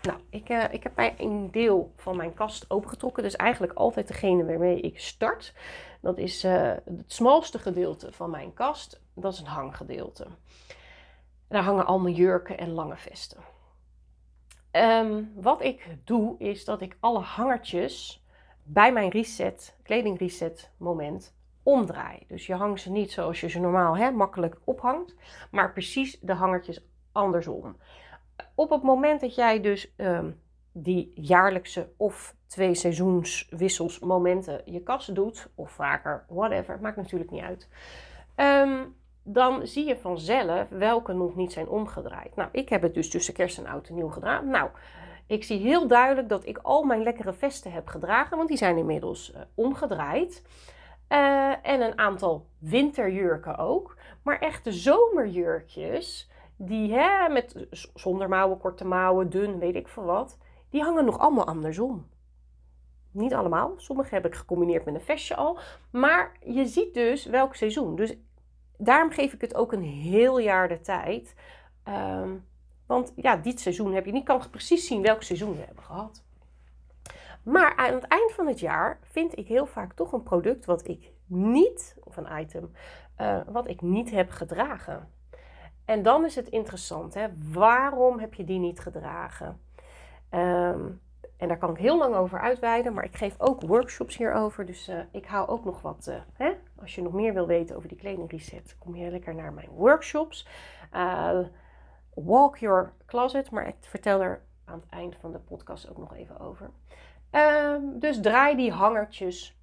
Nou, 0.02 0.18
ik, 0.30 0.48
uh, 0.48 0.64
ik 0.72 0.82
heb 0.82 0.92
bij 0.94 1.14
een 1.18 1.50
deel 1.50 1.92
van 1.96 2.16
mijn 2.16 2.34
kast 2.34 2.70
opengetrokken. 2.70 3.22
Dus 3.22 3.36
eigenlijk 3.36 3.72
altijd 3.72 4.08
degene 4.08 4.44
waarmee 4.44 4.80
ik 4.80 5.00
start. 5.00 5.54
Dat 6.00 6.18
is 6.18 6.44
uh, 6.44 6.70
het 6.84 7.04
smalste 7.06 7.58
gedeelte 7.58 8.12
van 8.12 8.30
mijn 8.30 8.54
kast. 8.54 9.00
Dat 9.14 9.32
is 9.32 9.38
een 9.38 9.46
hanggedeelte. 9.46 10.26
daar 11.48 11.62
hangen 11.62 11.86
al 11.86 11.98
mijn 11.98 12.14
jurken 12.14 12.58
en 12.58 12.70
lange 12.70 12.96
vesten. 12.96 13.38
Um, 14.72 15.32
wat 15.34 15.62
ik 15.62 15.96
doe, 16.04 16.34
is 16.38 16.64
dat 16.64 16.80
ik 16.80 16.96
alle 17.00 17.20
hangertjes 17.20 18.24
bij 18.62 18.92
mijn 18.92 19.10
reset, 19.10 19.76
kleding 19.82 20.18
reset 20.18 20.70
moment 20.76 21.34
omdraai. 21.62 22.24
Dus 22.28 22.46
je 22.46 22.54
hangt 22.54 22.80
ze 22.80 22.90
niet 22.90 23.12
zoals 23.12 23.40
je 23.40 23.48
ze 23.48 23.60
normaal 23.60 23.96
hè, 23.96 24.10
makkelijk 24.10 24.56
ophangt, 24.64 25.14
maar 25.50 25.72
precies 25.72 26.18
de 26.20 26.34
hangertjes 26.34 26.86
andersom. 27.12 27.76
Op 28.54 28.70
het 28.70 28.82
moment 28.82 29.20
dat 29.20 29.34
jij 29.34 29.60
dus 29.60 29.94
um, 29.96 30.40
die 30.72 31.12
jaarlijkse 31.14 31.88
of 31.96 32.34
twee 32.46 32.74
seizoenswissels 32.74 33.98
momenten 33.98 34.62
je 34.64 34.82
kast 34.82 35.14
doet, 35.14 35.50
of 35.54 35.70
vaker, 35.70 36.24
whatever, 36.28 36.78
maakt 36.80 36.96
natuurlijk 36.96 37.30
niet 37.30 37.42
uit. 37.42 37.68
Um, 38.36 38.94
dan 39.22 39.66
zie 39.66 39.86
je 39.86 39.96
vanzelf 39.96 40.68
welke 40.68 41.12
nog 41.12 41.36
niet 41.36 41.52
zijn 41.52 41.68
omgedraaid. 41.68 42.36
Nou, 42.36 42.48
ik 42.52 42.68
heb 42.68 42.82
het 42.82 42.94
dus 42.94 43.10
tussen 43.10 43.34
kerst 43.34 43.58
en 43.58 43.66
oud 43.66 43.88
en 43.88 43.94
nieuw 43.94 44.08
gedaan. 44.08 44.48
Nou, 44.48 44.70
ik 45.26 45.44
zie 45.44 45.58
heel 45.58 45.86
duidelijk 45.86 46.28
dat 46.28 46.46
ik 46.46 46.58
al 46.58 46.82
mijn 46.82 47.02
lekkere 47.02 47.32
vesten 47.32 47.72
heb 47.72 47.88
gedragen, 47.88 48.36
want 48.36 48.48
die 48.48 48.58
zijn 48.58 48.76
inmiddels 48.76 49.32
uh, 49.34 49.40
omgedraaid. 49.54 50.42
Uh, 51.12 51.66
en 51.66 51.80
een 51.80 51.98
aantal 51.98 52.46
winterjurken 52.58 53.58
ook. 53.58 53.96
Maar 54.22 54.38
echte 54.38 54.72
zomerjurkjes, 54.72 56.30
die 56.56 56.92
hè, 56.92 57.28
met 57.28 57.66
zonder 57.94 58.28
mouwen, 58.28 58.58
korte 58.58 58.84
mouwen, 58.84 59.30
dun, 59.30 59.58
weet 59.58 59.74
ik 59.74 59.88
veel 59.88 60.04
wat, 60.04 60.38
die 60.70 60.82
hangen 60.82 61.04
nog 61.04 61.18
allemaal 61.18 61.46
andersom. 61.46 62.06
Niet 63.10 63.34
allemaal, 63.34 63.74
sommige 63.76 64.14
heb 64.14 64.26
ik 64.26 64.34
gecombineerd 64.34 64.84
met 64.84 64.94
een 64.94 65.00
vestje 65.00 65.36
al. 65.36 65.58
Maar 65.90 66.36
je 66.44 66.66
ziet 66.66 66.94
dus 66.94 67.26
welk 67.26 67.54
seizoen. 67.54 67.96
Dus 67.96 68.16
daarom 68.76 69.10
geef 69.10 69.32
ik 69.32 69.40
het 69.40 69.54
ook 69.54 69.72
een 69.72 69.82
heel 69.82 70.38
jaar 70.38 70.68
de 70.68 70.80
tijd. 70.80 71.34
Um, 71.88 72.44
want 72.86 73.12
ja, 73.16 73.36
dit 73.36 73.60
seizoen 73.60 73.94
heb 73.94 74.06
je 74.06 74.12
niet, 74.12 74.24
kan 74.24 74.50
precies 74.50 74.86
zien 74.86 75.02
welk 75.02 75.22
seizoen 75.22 75.56
we 75.56 75.62
hebben 75.66 75.84
gehad. 75.84 76.24
Maar 77.42 77.76
aan 77.76 77.94
het 77.94 78.04
eind 78.04 78.32
van 78.32 78.46
het 78.46 78.60
jaar 78.60 78.98
vind 79.02 79.38
ik 79.38 79.46
heel 79.46 79.66
vaak 79.66 79.92
toch 79.92 80.12
een 80.12 80.22
product 80.22 80.64
wat 80.64 80.88
ik 80.88 81.12
niet, 81.26 81.96
of 82.04 82.16
een 82.16 82.40
item, 82.40 82.72
uh, 83.20 83.40
wat 83.46 83.68
ik 83.68 83.80
niet 83.80 84.10
heb 84.10 84.30
gedragen. 84.30 85.08
En 85.84 86.02
dan 86.02 86.24
is 86.24 86.34
het 86.34 86.48
interessant, 86.48 87.14
hè? 87.14 87.28
waarom 87.52 88.18
heb 88.18 88.34
je 88.34 88.44
die 88.44 88.58
niet 88.58 88.80
gedragen? 88.80 89.60
Um, 90.30 91.00
En 91.36 91.48
daar 91.48 91.58
kan 91.58 91.70
ik 91.70 91.76
heel 91.76 91.98
lang 91.98 92.14
over 92.14 92.40
uitweiden, 92.40 92.92
maar 92.92 93.04
ik 93.04 93.16
geef 93.16 93.34
ook 93.38 93.60
workshops 93.60 94.16
hierover. 94.16 94.66
Dus 94.66 94.88
uh, 94.88 94.98
ik 95.10 95.26
hou 95.26 95.48
ook 95.48 95.64
nog 95.64 95.82
wat, 95.82 96.06
uh, 96.08 96.16
hè? 96.32 96.52
als 96.80 96.94
je 96.94 97.02
nog 97.02 97.12
meer 97.12 97.34
wil 97.34 97.46
weten 97.46 97.76
over 97.76 97.88
die 97.88 97.98
kledingreset, 97.98 98.76
kom 98.78 98.96
je 98.96 99.10
lekker 99.10 99.34
naar 99.34 99.52
mijn 99.52 99.68
workshops. 99.68 100.46
Walk 102.14 102.56
your 102.56 102.92
closet, 103.06 103.50
maar 103.50 103.68
ik 103.68 103.76
vertel 103.80 104.20
er 104.20 104.42
aan 104.64 104.80
het 104.80 104.88
eind 104.90 105.16
van 105.16 105.32
de 105.32 105.38
podcast 105.38 105.90
ook 105.90 105.98
nog 105.98 106.14
even 106.14 106.40
over. 106.40 106.70
Ehm, 107.32 107.80
dus 107.92 108.20
draai 108.20 108.56
die 108.56 108.72
hangertjes 108.72 109.56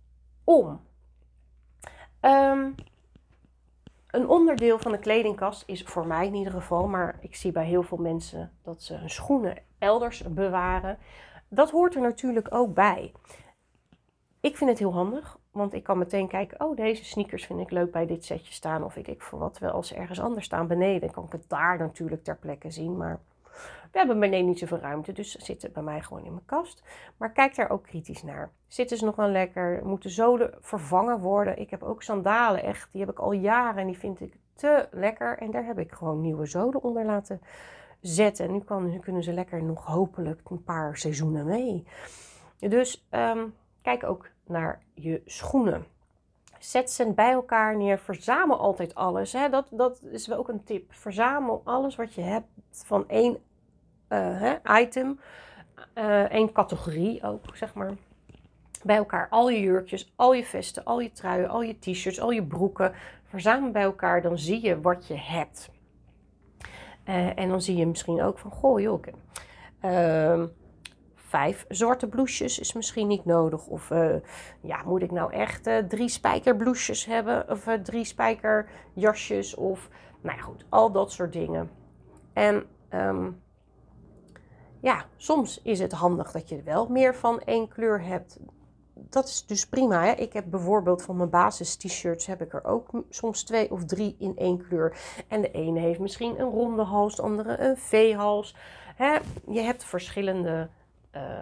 om. 0.43 0.81
Um, 2.21 2.75
een 4.07 4.27
onderdeel 4.27 4.79
van 4.79 4.91
de 4.91 4.99
kledingkast 4.99 5.63
is 5.65 5.83
voor 5.83 6.07
mij 6.07 6.25
in 6.25 6.33
ieder 6.33 6.53
geval, 6.53 6.87
maar 6.87 7.17
ik 7.21 7.35
zie 7.35 7.51
bij 7.51 7.65
heel 7.65 7.83
veel 7.83 7.97
mensen 7.97 8.51
dat 8.61 8.81
ze 8.81 8.93
hun 8.93 9.09
schoenen 9.09 9.57
elders 9.77 10.23
bewaren. 10.33 10.97
Dat 11.47 11.71
hoort 11.71 11.95
er 11.95 12.01
natuurlijk 12.01 12.53
ook 12.53 12.73
bij. 12.73 13.11
Ik 14.39 14.57
vind 14.57 14.69
het 14.69 14.79
heel 14.79 14.93
handig, 14.93 15.37
want 15.51 15.73
ik 15.73 15.83
kan 15.83 15.97
meteen 15.97 16.27
kijken, 16.27 16.61
oh 16.61 16.75
deze 16.75 17.05
sneakers 17.05 17.45
vind 17.45 17.59
ik 17.59 17.71
leuk 17.71 17.91
bij 17.91 18.05
dit 18.05 18.25
setje 18.25 18.53
staan. 18.53 18.83
Of 18.83 18.95
ik, 18.95 19.07
ik 19.07 19.21
voor 19.21 19.39
wat 19.39 19.59
wel 19.59 19.71
als 19.71 19.87
ze 19.87 19.95
ergens 19.95 20.19
anders 20.19 20.45
staan 20.45 20.67
beneden, 20.67 21.11
kan 21.11 21.25
ik 21.25 21.31
het 21.31 21.49
daar 21.49 21.77
natuurlijk 21.77 22.23
ter 22.23 22.37
plekke 22.37 22.71
zien. 22.71 22.97
Maar 22.97 23.19
we 23.91 23.97
hebben 23.97 24.19
beneden 24.19 24.45
niet 24.45 24.59
zoveel 24.59 24.79
ruimte, 24.79 25.11
dus 25.11 25.31
ze 25.31 25.41
zitten 25.41 25.71
bij 25.71 25.83
mij 25.83 26.01
gewoon 26.01 26.25
in 26.25 26.31
mijn 26.31 26.45
kast. 26.45 26.83
Maar 27.17 27.31
kijk 27.31 27.55
daar 27.55 27.69
ook 27.69 27.83
kritisch 27.83 28.23
naar. 28.23 28.51
Zitten 28.67 28.97
ze 28.97 29.05
nog 29.05 29.15
wel 29.15 29.29
lekker? 29.29 29.81
Moeten 29.85 30.09
zolen 30.09 30.53
vervangen 30.59 31.19
worden? 31.19 31.59
Ik 31.59 31.69
heb 31.69 31.83
ook 31.83 32.03
sandalen, 32.03 32.63
echt. 32.63 32.89
Die 32.91 33.01
heb 33.01 33.09
ik 33.09 33.19
al 33.19 33.31
jaren 33.31 33.81
en 33.81 33.87
die 33.87 33.97
vind 33.97 34.21
ik 34.21 34.33
te 34.53 34.87
lekker. 34.91 35.37
En 35.37 35.51
daar 35.51 35.65
heb 35.65 35.79
ik 35.79 35.91
gewoon 35.91 36.21
nieuwe 36.21 36.45
zolen 36.45 36.83
onder 36.83 37.05
laten 37.05 37.41
zetten. 38.01 38.45
En 38.45 38.51
nu, 38.91 38.99
kunnen 38.99 39.23
ze 39.23 39.33
lekker 39.33 39.63
nog 39.63 39.85
hopelijk 39.85 40.49
een 40.49 40.63
paar 40.63 40.97
seizoenen 40.97 41.45
mee. 41.45 41.87
Dus 42.59 43.07
ehm, 43.09 43.47
kijk 43.81 44.03
ook 44.03 44.29
naar 44.45 44.81
je 44.93 45.21
schoenen. 45.25 45.85
Zet 46.59 46.91
ze 46.91 47.13
bij 47.13 47.31
elkaar 47.31 47.77
neer. 47.77 47.99
Verzamel 47.99 48.59
altijd 48.59 48.95
alles. 48.95 49.33
Hè? 49.33 49.49
Dat, 49.49 49.67
dat 49.71 50.01
is 50.01 50.27
wel 50.27 50.37
ook 50.37 50.49
een 50.49 50.63
tip. 50.63 50.93
Verzamel 50.93 51.61
alles 51.63 51.95
wat 51.95 52.13
je 52.13 52.21
hebt 52.21 52.47
van 52.71 53.07
één 53.07 53.37
uh, 54.09 54.53
item. 54.81 55.19
Uh, 55.95 56.21
één 56.21 56.51
categorie 56.51 57.23
ook, 57.23 57.43
zeg 57.53 57.73
maar. 57.73 57.91
Bij 58.83 58.95
elkaar. 58.95 59.27
Al 59.29 59.49
je 59.49 59.59
jurkjes, 59.59 60.13
al 60.15 60.33
je 60.33 60.43
vesten, 60.43 60.83
al 60.83 60.99
je 60.99 61.11
truien, 61.11 61.49
al 61.49 61.61
je 61.61 61.79
t-shirts, 61.79 62.19
al 62.19 62.31
je 62.31 62.43
broeken. 62.43 62.93
Verzamel 63.23 63.71
bij 63.71 63.83
elkaar. 63.83 64.21
Dan 64.21 64.37
zie 64.37 64.65
je 64.65 64.81
wat 64.81 65.07
je 65.07 65.17
hebt. 65.17 65.69
Uh, 67.05 67.39
en 67.39 67.49
dan 67.49 67.61
zie 67.61 67.75
je 67.75 67.87
misschien 67.87 68.21
ook 68.21 68.39
van, 68.39 68.51
goh 68.51 68.79
joh, 68.79 69.03
uh, 69.81 70.43
vijf 71.15 71.65
zwarte 71.67 72.07
blouses 72.07 72.59
is 72.59 72.73
misschien 72.73 73.07
niet 73.07 73.25
nodig. 73.25 73.67
Of 73.67 73.89
ja, 74.61 74.83
moet 74.85 75.01
ik 75.01 75.11
nou 75.11 75.33
echt 75.33 75.69
drie 75.87 76.09
spijkerblouses 76.09 77.05
hebben? 77.05 77.49
Of 77.49 77.67
drie 77.83 78.03
spijkerjasjes? 78.03 79.55
Of 79.55 79.89
nou 80.21 80.37
ja, 80.37 80.43
goed, 80.43 80.65
al 80.69 80.91
dat 80.91 81.11
soort 81.11 81.33
dingen. 81.33 81.69
En 82.33 82.65
um, 82.93 83.41
ja, 84.81 85.05
soms 85.17 85.61
is 85.61 85.79
het 85.79 85.91
handig 85.91 86.31
dat 86.31 86.49
je 86.49 86.63
wel 86.63 86.87
meer 86.87 87.15
van 87.15 87.41
één 87.41 87.67
kleur 87.67 88.03
hebt. 88.03 88.39
Dat 88.93 89.27
is 89.27 89.45
dus 89.45 89.67
prima. 89.67 90.03
Hè? 90.03 90.11
Ik 90.11 90.33
heb 90.33 90.45
bijvoorbeeld 90.49 91.01
van 91.01 91.17
mijn 91.17 91.29
basis 91.29 91.75
t-shirts 91.75 92.25
heb 92.25 92.41
ik 92.41 92.53
er 92.53 92.65
ook 92.65 93.03
soms 93.09 93.43
twee 93.43 93.71
of 93.71 93.85
drie 93.85 94.15
in 94.19 94.37
één 94.37 94.67
kleur. 94.67 94.97
En 95.27 95.41
de 95.41 95.51
ene 95.51 95.79
heeft 95.79 95.99
misschien 95.99 96.39
een 96.39 96.49
ronde 96.49 96.83
hals, 96.83 97.15
de 97.15 97.21
andere 97.21 97.59
een 97.59 97.77
V-hals. 97.77 98.55
Hè? 98.95 99.17
Je 99.47 99.59
hebt 99.59 99.83
verschillende 99.83 100.69
uh, 101.15 101.41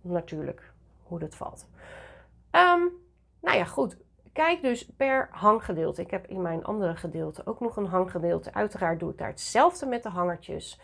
natuurlijk 0.00 0.72
hoe 1.02 1.18
dat 1.18 1.34
valt. 1.34 1.66
Um, 2.50 2.92
nou 3.40 3.56
ja, 3.56 3.64
goed. 3.64 3.96
Kijk 4.32 4.62
dus 4.62 4.86
per 4.96 5.28
hanggedeelte. 5.30 6.02
Ik 6.02 6.10
heb 6.10 6.26
in 6.26 6.42
mijn 6.42 6.64
andere 6.64 6.96
gedeelte 6.96 7.46
ook 7.46 7.60
nog 7.60 7.76
een 7.76 7.86
hanggedeelte. 7.86 8.54
Uiteraard 8.54 9.00
doe 9.00 9.10
ik 9.10 9.18
daar 9.18 9.28
hetzelfde 9.28 9.86
met 9.86 10.02
de 10.02 10.08
hangertjes. 10.08 10.80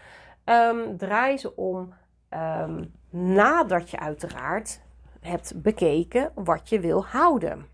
Um, 0.48 0.96
draai 0.96 1.38
ze 1.38 1.56
om 1.56 1.94
um, 2.30 2.92
nadat 3.10 3.90
je 3.90 3.98
uiteraard 3.98 4.80
hebt 5.20 5.62
bekeken 5.62 6.32
wat 6.34 6.68
je 6.68 6.80
wil 6.80 7.04
houden. 7.04 7.66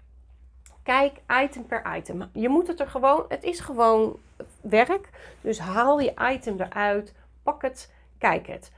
Kijk 0.82 1.20
item 1.42 1.66
per 1.66 1.96
item. 1.96 2.28
Je 2.32 2.48
moet 2.48 2.66
het 2.66 2.80
er 2.80 2.88
gewoon, 2.88 3.24
het 3.28 3.42
is 3.42 3.60
gewoon 3.60 4.16
werk. 4.60 5.08
Dus 5.40 5.58
haal 5.58 6.00
je 6.00 6.14
item 6.32 6.60
eruit, 6.60 7.14
pak 7.42 7.62
het, 7.62 7.92
kijk 8.18 8.46
het. 8.46 8.72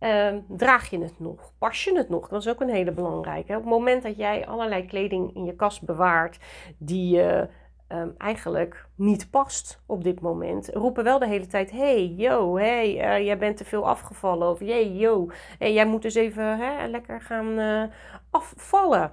Um, 0.00 0.44
draag 0.48 0.90
je 0.90 1.02
het 1.02 1.18
nog? 1.18 1.52
Pas 1.58 1.84
je 1.84 1.96
het 1.96 2.08
nog? 2.08 2.28
Dat 2.28 2.40
is 2.40 2.48
ook 2.48 2.60
een 2.60 2.70
hele 2.70 2.92
belangrijke. 2.92 3.52
Op 3.52 3.60
het 3.60 3.70
moment 3.70 4.02
dat 4.02 4.16
jij 4.16 4.46
allerlei 4.46 4.86
kleding 4.86 5.34
in 5.34 5.44
je 5.44 5.54
kast 5.54 5.82
bewaart 5.82 6.38
die 6.78 7.16
je 7.16 7.48
um, 7.92 8.14
eigenlijk 8.18 8.86
niet 8.94 9.30
past 9.30 9.82
op 9.86 10.04
dit 10.04 10.20
moment, 10.20 10.68
roepen 10.72 11.04
wel 11.04 11.18
de 11.18 11.26
hele 11.26 11.46
tijd: 11.46 11.70
hey, 11.70 12.06
yo, 12.06 12.56
hey, 12.56 12.88
uh, 12.88 13.24
jij 13.24 13.38
bent 13.38 13.56
te 13.56 13.64
veel 13.64 13.88
afgevallen. 13.88 14.48
Of 14.48 14.58
hey, 14.58 14.92
yo, 14.92 15.30
hey, 15.58 15.72
jij 15.72 15.86
moet 15.86 16.02
dus 16.02 16.14
even 16.14 16.58
hè, 16.58 16.86
lekker 16.86 17.20
gaan 17.20 17.58
uh, 17.58 17.84
afvallen. 18.30 19.10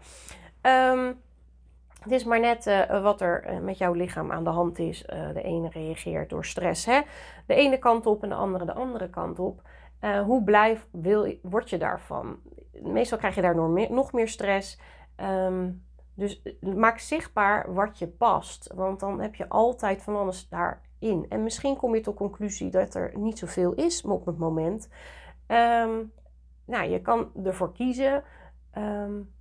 Um, 0.61 1.21
het 2.01 2.11
is 2.11 2.23
maar 2.23 2.39
net 2.39 2.67
uh, 2.67 3.01
wat 3.01 3.21
er 3.21 3.59
met 3.61 3.77
jouw 3.77 3.93
lichaam 3.93 4.31
aan 4.31 4.43
de 4.43 4.49
hand 4.49 4.79
is. 4.79 5.05
de 5.33 5.41
ene 5.41 5.69
reageert 5.69 6.29
door 6.29 6.45
stress, 6.45 6.85
hè? 6.85 7.01
de 7.45 7.53
ene 7.53 7.77
kant 7.77 8.05
op 8.05 8.23
en 8.23 8.29
de 8.29 8.35
andere 8.35 8.65
de 8.65 8.73
andere 8.73 9.09
kant 9.09 9.39
op. 9.39 9.61
Hoe 10.25 10.43
blij 10.43 10.79
word 11.41 11.69
je 11.69 11.77
daarvan? 11.77 12.39
Meestal 12.81 13.17
krijg 13.17 13.35
je 13.35 13.41
daar 13.41 13.55
nog 13.89 14.11
meer, 14.11 14.27
stress. 14.27 14.79
Um, 15.21 15.86
dus 16.17 16.41
eh, 16.41 16.73
maak 16.73 16.99
zichtbaar 16.99 17.73
wat 17.73 17.99
je 17.99 18.07
past. 18.07 18.71
Want 18.75 18.99
dan 18.99 19.21
heb 19.21 19.35
je 19.35 19.49
altijd 19.49 20.01
van 20.01 20.15
alles 20.15 20.49
daarin. 20.49 21.25
En 21.29 21.43
misschien 21.43 21.77
kom 21.77 21.95
je 21.95 22.01
tot 22.01 22.15
conclusie 22.15 22.69
dat 22.69 22.95
er 22.95 23.11
niet 23.17 23.37
zoveel 23.37 23.73
is 23.73 24.01
op 24.01 24.25
het 24.25 24.37
moment. 24.37 24.89
Um, 25.47 26.11
nou, 26.65 26.89
je 26.89 27.01
kan 27.01 27.31
ervoor 27.43 27.73
kiezen. 27.73 28.23
Um, 28.77 29.33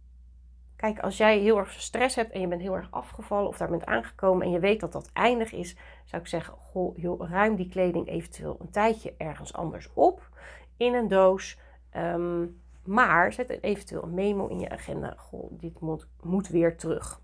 kijk, 0.76 0.98
als 0.98 1.16
jij 1.16 1.38
heel 1.38 1.58
erg 1.58 1.72
stress 1.72 2.16
hebt 2.16 2.32
en 2.32 2.40
je 2.40 2.48
bent 2.48 2.60
heel 2.60 2.76
erg 2.76 2.90
afgevallen 2.90 3.48
of 3.48 3.56
daar 3.56 3.70
bent 3.70 3.86
aangekomen 3.86 4.46
en 4.46 4.52
je 4.52 4.60
weet 4.60 4.80
dat 4.80 4.92
dat 4.92 5.10
eindig 5.12 5.52
is, 5.52 5.76
zou 6.04 6.22
ik 6.22 6.28
zeggen: 6.28 6.54
goh, 6.54 7.20
ruim 7.30 7.56
die 7.56 7.68
kleding 7.68 8.08
eventueel 8.08 8.56
een 8.60 8.70
tijdje 8.70 9.14
ergens 9.18 9.52
anders 9.52 9.90
op 9.94 10.28
in 10.76 10.94
een 10.94 11.08
doos. 11.08 11.58
Um, 11.96 12.64
maar 12.86 13.32
zet 13.32 13.62
eventueel 13.62 14.02
een 14.02 14.14
memo 14.14 14.46
in 14.46 14.58
je 14.58 14.70
agenda. 14.70 15.14
Goh, 15.16 15.50
dit 15.50 15.80
moet, 15.80 16.06
moet 16.22 16.48
weer 16.48 16.76
terug. 16.76 17.20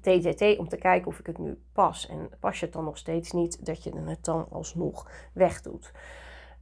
TTT 0.00 0.58
om 0.58 0.68
te 0.68 0.76
kijken 0.76 1.06
of 1.06 1.18
ik 1.18 1.26
het 1.26 1.38
nu 1.38 1.62
pas. 1.72 2.08
En 2.08 2.30
pas 2.40 2.58
je 2.58 2.64
het 2.64 2.74
dan 2.74 2.84
nog 2.84 2.98
steeds 2.98 3.32
niet, 3.32 3.66
dat 3.66 3.84
je 3.84 4.00
het 4.04 4.24
dan 4.24 4.46
alsnog 4.50 5.10
wegdoet. 5.32 5.92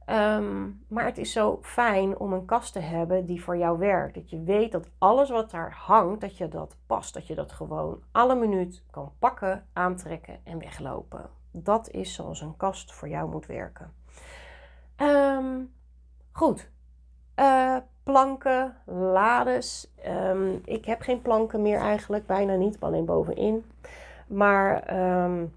Um, 0.05 0.83
maar 0.87 1.05
het 1.05 1.17
is 1.17 1.31
zo 1.31 1.59
fijn 1.61 2.19
om 2.19 2.33
een 2.33 2.45
kast 2.45 2.73
te 2.73 2.79
hebben 2.79 3.25
die 3.25 3.43
voor 3.43 3.57
jou 3.57 3.77
werkt. 3.77 4.15
Dat 4.15 4.29
je 4.29 4.43
weet 4.43 4.71
dat 4.71 4.89
alles 4.97 5.29
wat 5.29 5.51
daar 5.51 5.73
hangt, 5.73 6.21
dat 6.21 6.37
je 6.37 6.47
dat 6.47 6.77
past. 6.85 7.13
Dat 7.13 7.27
je 7.27 7.35
dat 7.35 7.51
gewoon 7.51 8.03
alle 8.11 8.35
minuut 8.35 8.83
kan 8.91 9.11
pakken, 9.19 9.67
aantrekken 9.73 10.39
en 10.43 10.59
weglopen. 10.59 11.29
Dat 11.51 11.89
is 11.89 12.13
zoals 12.13 12.41
een 12.41 12.57
kast 12.57 12.93
voor 12.93 13.09
jou 13.09 13.29
moet 13.29 13.45
werken. 13.45 13.93
Um, 14.97 15.73
goed. 16.31 16.71
Planken, 18.11 18.75
lades. 18.85 19.93
Um, 20.07 20.61
ik 20.65 20.85
heb 20.85 21.01
geen 21.01 21.21
planken 21.21 21.61
meer 21.61 21.79
eigenlijk, 21.79 22.25
bijna 22.25 22.55
niet, 22.55 22.79
alleen 22.79 23.05
bovenin. 23.05 23.65
Maar 24.27 24.97
um, 25.23 25.53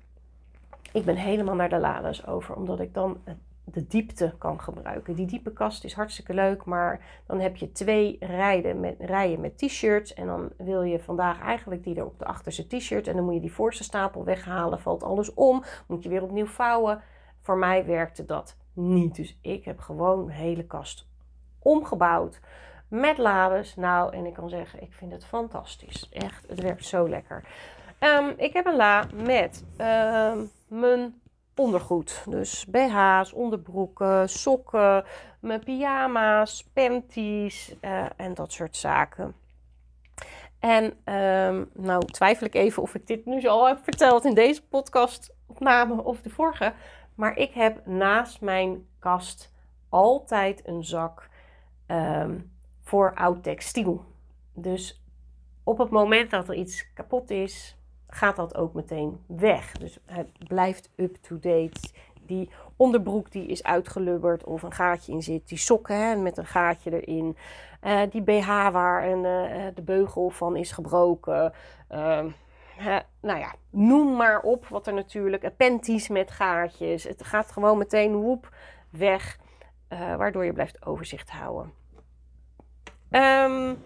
ik 0.92 1.04
ben 1.04 1.16
helemaal 1.16 1.54
naar 1.54 1.68
de 1.68 1.78
lades 1.78 2.26
over, 2.26 2.54
omdat 2.54 2.80
ik 2.80 2.94
dan 2.94 3.16
de 3.64 3.86
diepte 3.86 4.34
kan 4.38 4.60
gebruiken. 4.60 5.14
Die 5.14 5.26
diepe 5.26 5.52
kast 5.52 5.84
is 5.84 5.92
hartstikke 5.94 6.34
leuk, 6.34 6.64
maar 6.64 7.00
dan 7.26 7.40
heb 7.40 7.56
je 7.56 7.72
twee 7.72 8.16
rijen 8.20 8.80
met, 8.80 8.96
rijen 8.98 9.40
met 9.40 9.58
t-shirts. 9.58 10.14
En 10.14 10.26
dan 10.26 10.50
wil 10.56 10.82
je 10.82 11.00
vandaag 11.00 11.40
eigenlijk 11.40 11.84
die 11.84 11.96
er 11.96 12.06
op 12.06 12.18
de 12.18 12.24
achterste 12.24 12.66
t-shirt. 12.66 13.06
En 13.06 13.16
dan 13.16 13.24
moet 13.24 13.34
je 13.34 13.40
die 13.40 13.52
voorste 13.52 13.84
stapel 13.84 14.24
weghalen, 14.24 14.80
valt 14.80 15.02
alles 15.02 15.34
om, 15.34 15.62
moet 15.86 16.02
je 16.02 16.08
weer 16.08 16.22
opnieuw 16.22 16.46
vouwen. 16.46 17.02
Voor 17.40 17.56
mij 17.56 17.86
werkte 17.86 18.24
dat 18.24 18.56
niet. 18.72 19.14
Dus 19.14 19.38
ik 19.40 19.64
heb 19.64 19.78
gewoon 19.78 20.18
een 20.18 20.28
hele 20.28 20.64
kast 20.64 21.12
omgebouwd 21.64 22.40
met 22.88 23.18
lades. 23.18 23.76
Nou, 23.76 24.12
en 24.12 24.26
ik 24.26 24.34
kan 24.34 24.48
zeggen, 24.48 24.82
ik 24.82 24.92
vind 24.92 25.12
het 25.12 25.24
fantastisch. 25.24 26.08
Echt, 26.12 26.44
het 26.48 26.60
werkt 26.60 26.84
zo 26.84 27.08
lekker. 27.08 27.44
Um, 28.00 28.34
ik 28.36 28.52
heb 28.52 28.66
een 28.66 28.76
la 28.76 29.04
met 29.14 29.64
um, 29.78 30.50
mijn 30.68 31.20
ondergoed. 31.56 32.24
Dus 32.28 32.66
BH's, 32.66 33.32
onderbroeken, 33.32 34.28
sokken, 34.28 35.04
mijn 35.40 35.64
pyjama's, 35.64 36.70
panties 36.72 37.74
uh, 37.80 38.04
en 38.16 38.34
dat 38.34 38.52
soort 38.52 38.76
zaken. 38.76 39.34
En 40.58 40.84
um, 40.84 41.70
nou 41.72 42.04
twijfel 42.04 42.46
ik 42.46 42.54
even 42.54 42.82
of 42.82 42.94
ik 42.94 43.06
dit 43.06 43.26
nu 43.26 43.46
al 43.46 43.66
heb 43.66 43.78
verteld 43.82 44.24
in 44.24 44.34
deze 44.34 44.66
podcastopname 44.66 46.04
of 46.04 46.20
de 46.20 46.30
vorige. 46.30 46.72
Maar 47.14 47.36
ik 47.36 47.52
heb 47.52 47.86
naast 47.86 48.40
mijn 48.40 48.86
kast 48.98 49.52
altijd 49.88 50.68
een 50.68 50.84
zak 50.84 51.28
um, 51.86 52.52
voor 52.82 53.14
oud 53.14 53.42
textiel. 53.42 54.04
Dus 54.52 55.02
op 55.64 55.78
het 55.78 55.90
moment 55.90 56.30
dat 56.30 56.48
er 56.48 56.54
iets 56.54 56.92
kapot 56.92 57.30
is, 57.30 57.76
gaat 58.08 58.36
dat 58.36 58.56
ook 58.56 58.74
meteen 58.74 59.20
weg. 59.26 59.72
Dus 59.72 59.98
het 60.06 60.28
blijft 60.48 60.90
up-to-date. 60.96 61.80
Die 62.26 62.50
onderbroek 62.76 63.30
die 63.30 63.46
is 63.46 63.62
uitgelubberd 63.62 64.44
of 64.44 64.62
een 64.62 64.72
gaatje 64.72 65.12
in 65.12 65.22
zit. 65.22 65.48
Die 65.48 65.58
sokken 65.58 65.96
hè, 65.96 66.16
met 66.16 66.38
een 66.38 66.46
gaatje 66.46 67.00
erin. 67.00 67.36
Uh, 67.82 68.00
die 68.10 68.22
BH 68.22 68.46
waar 68.46 69.08
een, 69.08 69.24
uh, 69.24 69.66
de 69.74 69.82
beugel 69.82 70.30
van 70.30 70.56
is 70.56 70.72
gebroken. 70.72 71.52
Uh, 71.90 72.24
nou 73.20 73.38
ja, 73.38 73.54
noem 73.70 74.16
maar 74.16 74.40
op 74.40 74.66
wat 74.66 74.86
er 74.86 74.94
natuurlijk. 74.94 75.56
Panties 75.56 76.08
met 76.08 76.30
gaatjes. 76.30 77.04
Het 77.04 77.24
gaat 77.24 77.52
gewoon 77.52 77.78
meteen 77.78 78.14
woep 78.14 78.54
weg. 78.90 79.38
Waardoor 79.88 80.44
je 80.44 80.52
blijft 80.52 80.86
overzicht 80.86 81.30
houden. 81.30 81.72
Um, 83.10 83.78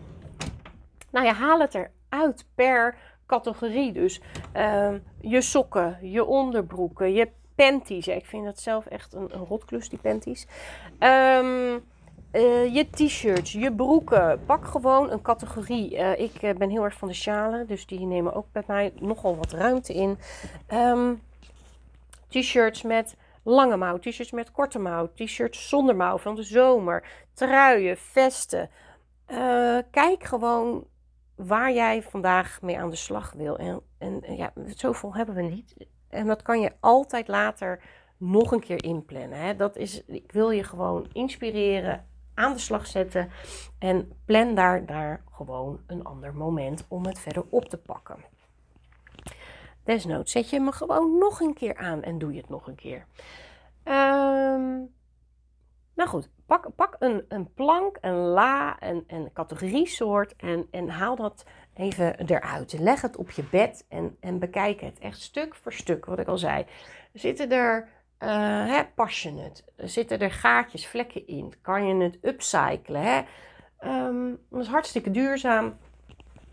nou 1.11 1.27
ja, 1.27 1.33
haal 1.33 1.61
het 1.61 1.75
eruit 1.75 2.45
per 2.55 2.97
categorie. 3.27 3.93
Dus 3.93 4.21
ehm, 4.53 4.99
je 5.21 5.41
sokken, 5.41 5.99
je 6.01 6.25
onderbroeken, 6.25 7.13
je 7.13 7.31
panties. 7.55 8.09
ik 8.09 8.27
vind 8.27 8.45
dat 8.45 8.61
zelf 8.61 8.87
echt 8.87 9.13
een, 9.13 9.29
rotklus, 9.29 9.89
die 9.89 9.99
panties. 9.99 10.47
Um, 10.99 11.85
je 12.73 12.87
t-shirts, 12.91 13.53
je 13.53 13.73
broeken. 13.73 14.41
Pak 14.47 14.65
gewoon 14.65 15.11
een 15.11 15.23
categorie. 15.23 15.95
Uh, 15.95 16.19
ik 16.19 16.59
ben 16.59 16.71
heel 16.71 16.85
erg 16.85 16.95
van 16.95 17.09
de 17.09 17.15
sjalen, 17.15 17.67
dus 17.67 17.87
die 17.87 18.07
nemen 18.07 18.35
ook 18.35 18.47
bij 18.53 18.63
mij 18.67 18.93
nogal 19.01 19.37
wat 19.37 19.53
ruimte 19.53 19.95
in. 19.95 20.19
T-shirts 22.29 22.83
met 22.83 23.17
lange 23.49 23.77
mouw, 23.77 23.99
t-shirts 23.99 24.31
met 24.31 24.51
korte 24.51 24.79
mouw, 24.79 25.13
t-shirts 25.15 25.69
zonder 25.69 25.97
mouw 25.97 26.19
van 26.19 26.35
de 26.35 26.43
zomer, 26.43 27.27
truien, 27.33 27.97
vesten. 27.97 28.71
Uh, 29.29 29.79
kijk 29.91 30.25
gewoon 30.25 30.87
waar 31.35 31.73
jij 31.73 32.03
vandaag 32.03 32.63
mee 32.63 32.79
aan 32.79 32.91
de 32.91 32.97
slag 32.97 33.33
wil. 33.33 33.59
En, 33.59 33.83
en 33.99 34.37
ja, 34.37 34.53
zoveel 34.67 35.15
hebben 35.15 35.35
we 35.35 35.43
niet. 35.43 35.75
En 36.09 36.27
dat 36.27 36.43
kan 36.43 36.61
je 36.61 36.73
altijd 36.81 37.29
later 37.29 37.83
nog 38.17 38.53
een 38.53 38.61
keer 38.61 38.85
inplannen. 38.85 39.39
Hè. 39.39 39.57
Dat 39.57 39.77
is, 39.77 40.05
ik 40.05 40.33
wil 40.33 40.51
je 40.51 40.65
gewoon 40.65 41.07
inspireren, 41.13 42.07
aan 42.35 42.53
de 42.53 42.59
slag 42.59 42.87
zetten. 42.87 43.31
En 43.79 44.13
plan 44.25 44.55
daar, 44.55 44.87
daar 44.87 45.23
gewoon 45.33 45.81
een 45.87 46.05
ander 46.05 46.35
moment 46.35 46.85
om 46.89 47.07
het 47.07 47.19
verder 47.19 47.45
op 47.51 47.65
te 47.65 47.79
pakken. 47.79 48.17
Desnoods 49.89 50.33
zet 50.33 50.51
je 50.51 50.61
me 50.61 50.73
gewoon 50.73 51.19
nog 51.19 51.41
een 51.41 51.55
keer 51.55 51.77
aan 51.77 52.03
en 52.03 52.19
doe 52.19 52.33
je 52.33 52.41
het 52.41 52.49
nog 52.49 52.67
een 52.67 52.75
keer. 52.75 53.07
Um, 53.85 54.95
nou 55.95 56.09
goed, 56.09 56.31
pak, 56.47 56.75
pak 56.77 56.97
een, 56.99 57.25
een 57.29 57.53
plank, 57.55 57.99
een 58.01 58.17
la, 58.17 58.83
een, 58.83 59.05
een 59.07 59.31
categoriesoort 59.33 60.37
en, 60.37 60.67
en 60.71 60.89
haal 60.89 61.17
dat 61.17 61.45
even 61.75 62.27
eruit. 62.27 62.73
Leg 62.79 63.01
het 63.01 63.17
op 63.17 63.31
je 63.31 63.43
bed 63.51 63.87
en, 63.89 64.17
en 64.21 64.39
bekijk 64.39 64.81
het 64.81 64.99
echt 64.99 65.21
stuk 65.21 65.55
voor 65.55 65.73
stuk, 65.73 66.05
wat 66.05 66.19
ik 66.19 66.29
al 66.29 66.39
zei. 66.39 66.67
Zitten 67.13 67.51
er, 67.51 67.89
uh, 68.19 68.29
hè, 68.67 68.85
pas 68.95 69.23
je 69.23 69.33
het? 69.33 69.65
Zitten 69.77 70.21
er 70.21 70.31
gaatjes, 70.31 70.87
vlekken 70.87 71.27
in? 71.27 71.55
Kan 71.63 71.87
je 71.87 72.05
het 72.05 72.19
upcyclen? 72.23 73.03
Hè? 73.03 73.23
Um, 74.07 74.39
dat 74.51 74.61
is 74.61 74.69
hartstikke 74.69 75.11
duurzaam. 75.11 75.79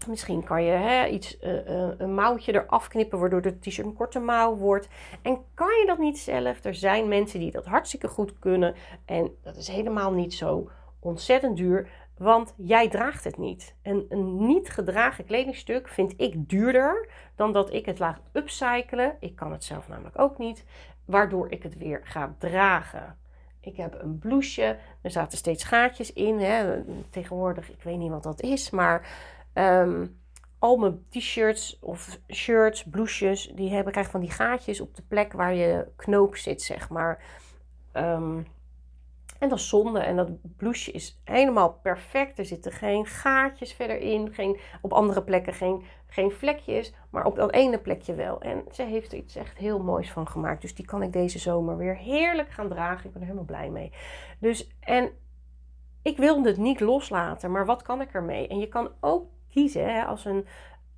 Misschien 0.08 0.44
kan 0.44 0.64
je 0.64 0.72
hè, 0.72 1.06
iets, 1.06 1.38
uh, 1.42 1.52
een 1.98 2.14
mouwtje 2.14 2.54
eraf 2.54 2.88
knippen, 2.88 3.20
waardoor 3.20 3.42
de 3.42 3.60
t-shirt 3.60 3.88
een 3.88 3.94
korte 3.94 4.20
mouw 4.20 4.56
wordt. 4.56 4.88
En 5.22 5.40
kan 5.54 5.68
je 5.68 5.84
dat 5.86 5.98
niet 5.98 6.20
zelf? 6.20 6.64
Er 6.64 6.76
zijn 6.76 7.08
mensen 7.08 7.40
die 7.40 7.52
dat 7.52 7.66
hartstikke 7.66 8.08
goed 8.08 8.40
kunnen. 8.40 8.76
En 9.06 9.36
dat 9.44 9.56
is 9.56 9.68
helemaal 9.68 10.12
niet 10.12 10.34
zo 10.34 10.70
ontzettend 11.00 11.58
duur, 11.58 11.90
want 12.18 12.54
jij 12.58 12.90
draagt 12.90 13.24
het 13.24 13.38
niet. 13.38 13.76
En 13.82 14.06
een 14.10 14.46
niet 14.46 14.70
gedragen 14.70 15.26
kledingstuk 15.26 15.88
vind 15.88 16.14
ik 16.18 16.50
duurder 16.50 17.10
dan 17.36 17.54
dat 17.54 17.74
ik 17.74 17.86
het 17.86 18.00
laat 18.00 18.20
upcyclen. 18.34 19.16
Ik 19.20 19.36
kan 19.36 19.52
het 19.52 19.64
zelf 19.64 19.88
namelijk 19.88 20.20
ook 20.20 20.38
niet, 20.38 20.66
waardoor 21.06 21.52
ik 21.52 21.64
het 21.64 21.78
weer 21.78 22.02
ga 22.04 22.36
dragen. 22.38 23.18
Ik 23.60 23.78
heb 23.78 24.02
een 24.02 24.20
blouseje, 24.20 24.78
er 25.02 25.12
zaten 25.12 25.38
steeds 25.38 25.64
gaatjes 25.64 26.14
in. 26.14 26.40
Hè. 26.40 26.84
Tegenwoordig, 27.10 27.70
ik 27.70 27.84
weet 27.84 27.98
niet 27.98 28.12
wat 28.12 28.24
dat 28.24 28.42
is, 28.42 28.70
maar 28.70 29.08
Um, 29.58 30.20
al 30.60 30.78
mijn 30.78 31.06
t-shirts 31.10 31.80
of 31.80 32.20
shirts, 32.34 32.84
blouses, 32.84 33.52
die 33.56 33.74
hebben, 33.74 33.92
krijgen 33.92 34.12
van 34.12 34.22
die 34.22 34.32
gaatjes 34.32 34.82
op 34.82 34.96
de 34.96 35.04
plek 35.08 35.34
waar 35.34 35.54
je 35.54 35.88
knoop 35.96 36.36
zit, 36.36 36.62
zeg 36.62 36.90
maar. 36.90 37.24
Um, 37.94 38.46
en 39.40 39.50
dat 39.50 39.60
is 39.60 39.70
zonde. 39.70 40.00
En 40.00 40.16
dat 40.16 40.30
blouseje 40.58 40.98
is 40.98 41.22
helemaal 41.24 41.74
perfect. 41.74 42.40
Er 42.40 42.46
zitten 42.46 42.72
geen 42.72 43.06
gaatjes 43.06 43.74
verder 43.74 44.00
in. 44.00 44.34
Geen, 44.34 44.60
op 44.82 44.94
andere 44.94 45.24
plekken 45.24 45.54
geen, 45.54 45.84
geen 46.08 46.32
vlekjes. 46.32 46.94
Maar 47.10 47.26
op 47.26 47.36
dat 47.36 47.52
ene 47.52 47.80
plekje 47.80 48.14
wel. 48.14 48.42
En 48.42 48.64
ze 48.72 48.84
heeft 48.84 49.12
er 49.12 49.18
iets 49.18 49.36
echt 49.36 49.58
heel 49.58 49.80
moois 49.80 50.12
van 50.12 50.28
gemaakt. 50.28 50.62
Dus 50.62 50.76
die 50.76 50.86
kan 50.86 51.02
ik 51.02 51.14
deze 51.14 51.40
zomer 51.40 51.78
weer 51.78 51.98
heerlijk 51.98 52.50
gaan 52.50 52.70
dragen. 52.70 53.06
Ik 53.06 53.12
ben 53.12 53.22
er 53.22 53.28
helemaal 53.28 53.46
blij 53.46 53.70
mee. 53.70 53.92
Dus, 54.40 54.70
en 54.80 55.10
ik 56.02 56.18
wilde 56.18 56.50
het 56.50 56.58
niet 56.58 56.80
loslaten. 56.80 57.52
Maar 57.52 57.66
wat 57.66 57.82
kan 57.82 58.02
ik 58.02 58.14
ermee? 58.14 58.48
En 58.48 58.60
je 58.60 58.68
kan 58.68 58.90
ook 59.00 59.30
kiezen. 59.56 59.94
Hè, 59.94 60.04
als 60.04 60.26
een 60.26 60.46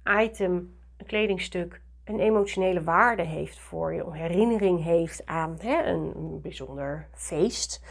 item, 0.03 0.77
een 0.97 1.05
kledingstuk, 1.05 1.81
een 2.03 2.19
emotionele 2.19 2.83
waarde 2.83 3.23
heeft 3.23 3.59
voor 3.59 3.93
je, 3.93 4.03
een 4.03 4.11
herinnering 4.11 4.83
heeft 4.83 5.25
aan 5.25 5.57
hè, 5.61 5.83
een 5.83 6.39
bijzonder 6.41 7.07
feest, 7.13 7.85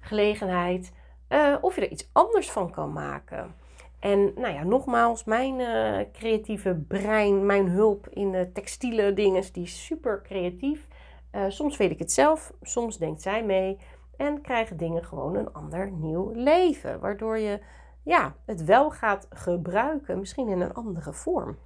gelegenheid, 0.00 0.92
uh, 1.28 1.56
of 1.60 1.74
je 1.74 1.80
er 1.80 1.90
iets 1.90 2.08
anders 2.12 2.50
van 2.50 2.70
kan 2.70 2.92
maken. 2.92 3.54
En 3.98 4.32
nou 4.34 4.54
ja, 4.54 4.64
nogmaals, 4.64 5.24
mijn 5.24 5.60
uh, 5.60 5.98
creatieve 6.12 6.74
brein, 6.88 7.46
mijn 7.46 7.68
hulp 7.68 8.08
in 8.08 8.32
de 8.32 8.52
textiele 8.52 9.12
dingen, 9.12 9.52
die 9.52 9.62
is 9.62 9.84
super 9.84 10.22
creatief. 10.22 10.88
Uh, 11.34 11.44
soms 11.48 11.76
weet 11.76 11.90
ik 11.90 11.98
het 11.98 12.12
zelf, 12.12 12.52
soms 12.62 12.98
denkt 12.98 13.22
zij 13.22 13.44
mee 13.44 13.78
en 14.16 14.40
krijgen 14.40 14.76
dingen 14.76 15.04
gewoon 15.04 15.36
een 15.36 15.52
ander 15.52 15.90
nieuw 15.90 16.30
leven. 16.34 17.00
Waardoor 17.00 17.38
je 17.38 17.58
ja, 18.02 18.34
het 18.44 18.64
wel 18.64 18.90
gaat 18.90 19.26
gebruiken, 19.30 20.18
misschien 20.18 20.48
in 20.48 20.60
een 20.60 20.74
andere 20.74 21.12
vorm. 21.12 21.58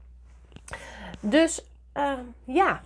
Dus 1.20 1.70
uh, 1.94 2.18
ja, 2.44 2.82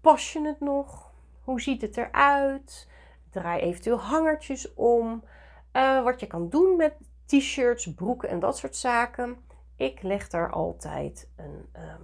pas 0.00 0.32
je 0.32 0.46
het 0.46 0.60
nog? 0.60 1.10
Hoe 1.44 1.60
ziet 1.60 1.82
het 1.82 1.96
eruit? 1.96 2.88
Draai 3.30 3.60
eventueel 3.60 4.00
hangertjes 4.00 4.74
om. 4.74 5.24
Uh, 5.72 6.04
wat 6.04 6.20
je 6.20 6.26
kan 6.26 6.48
doen 6.48 6.76
met 6.76 6.94
t-shirts, 7.26 7.94
broeken 7.94 8.28
en 8.28 8.40
dat 8.40 8.58
soort 8.58 8.76
zaken. 8.76 9.36
Ik 9.76 10.02
leg 10.02 10.28
daar 10.28 10.50
altijd 10.50 11.28
een, 11.36 11.68
nou, 11.72 12.00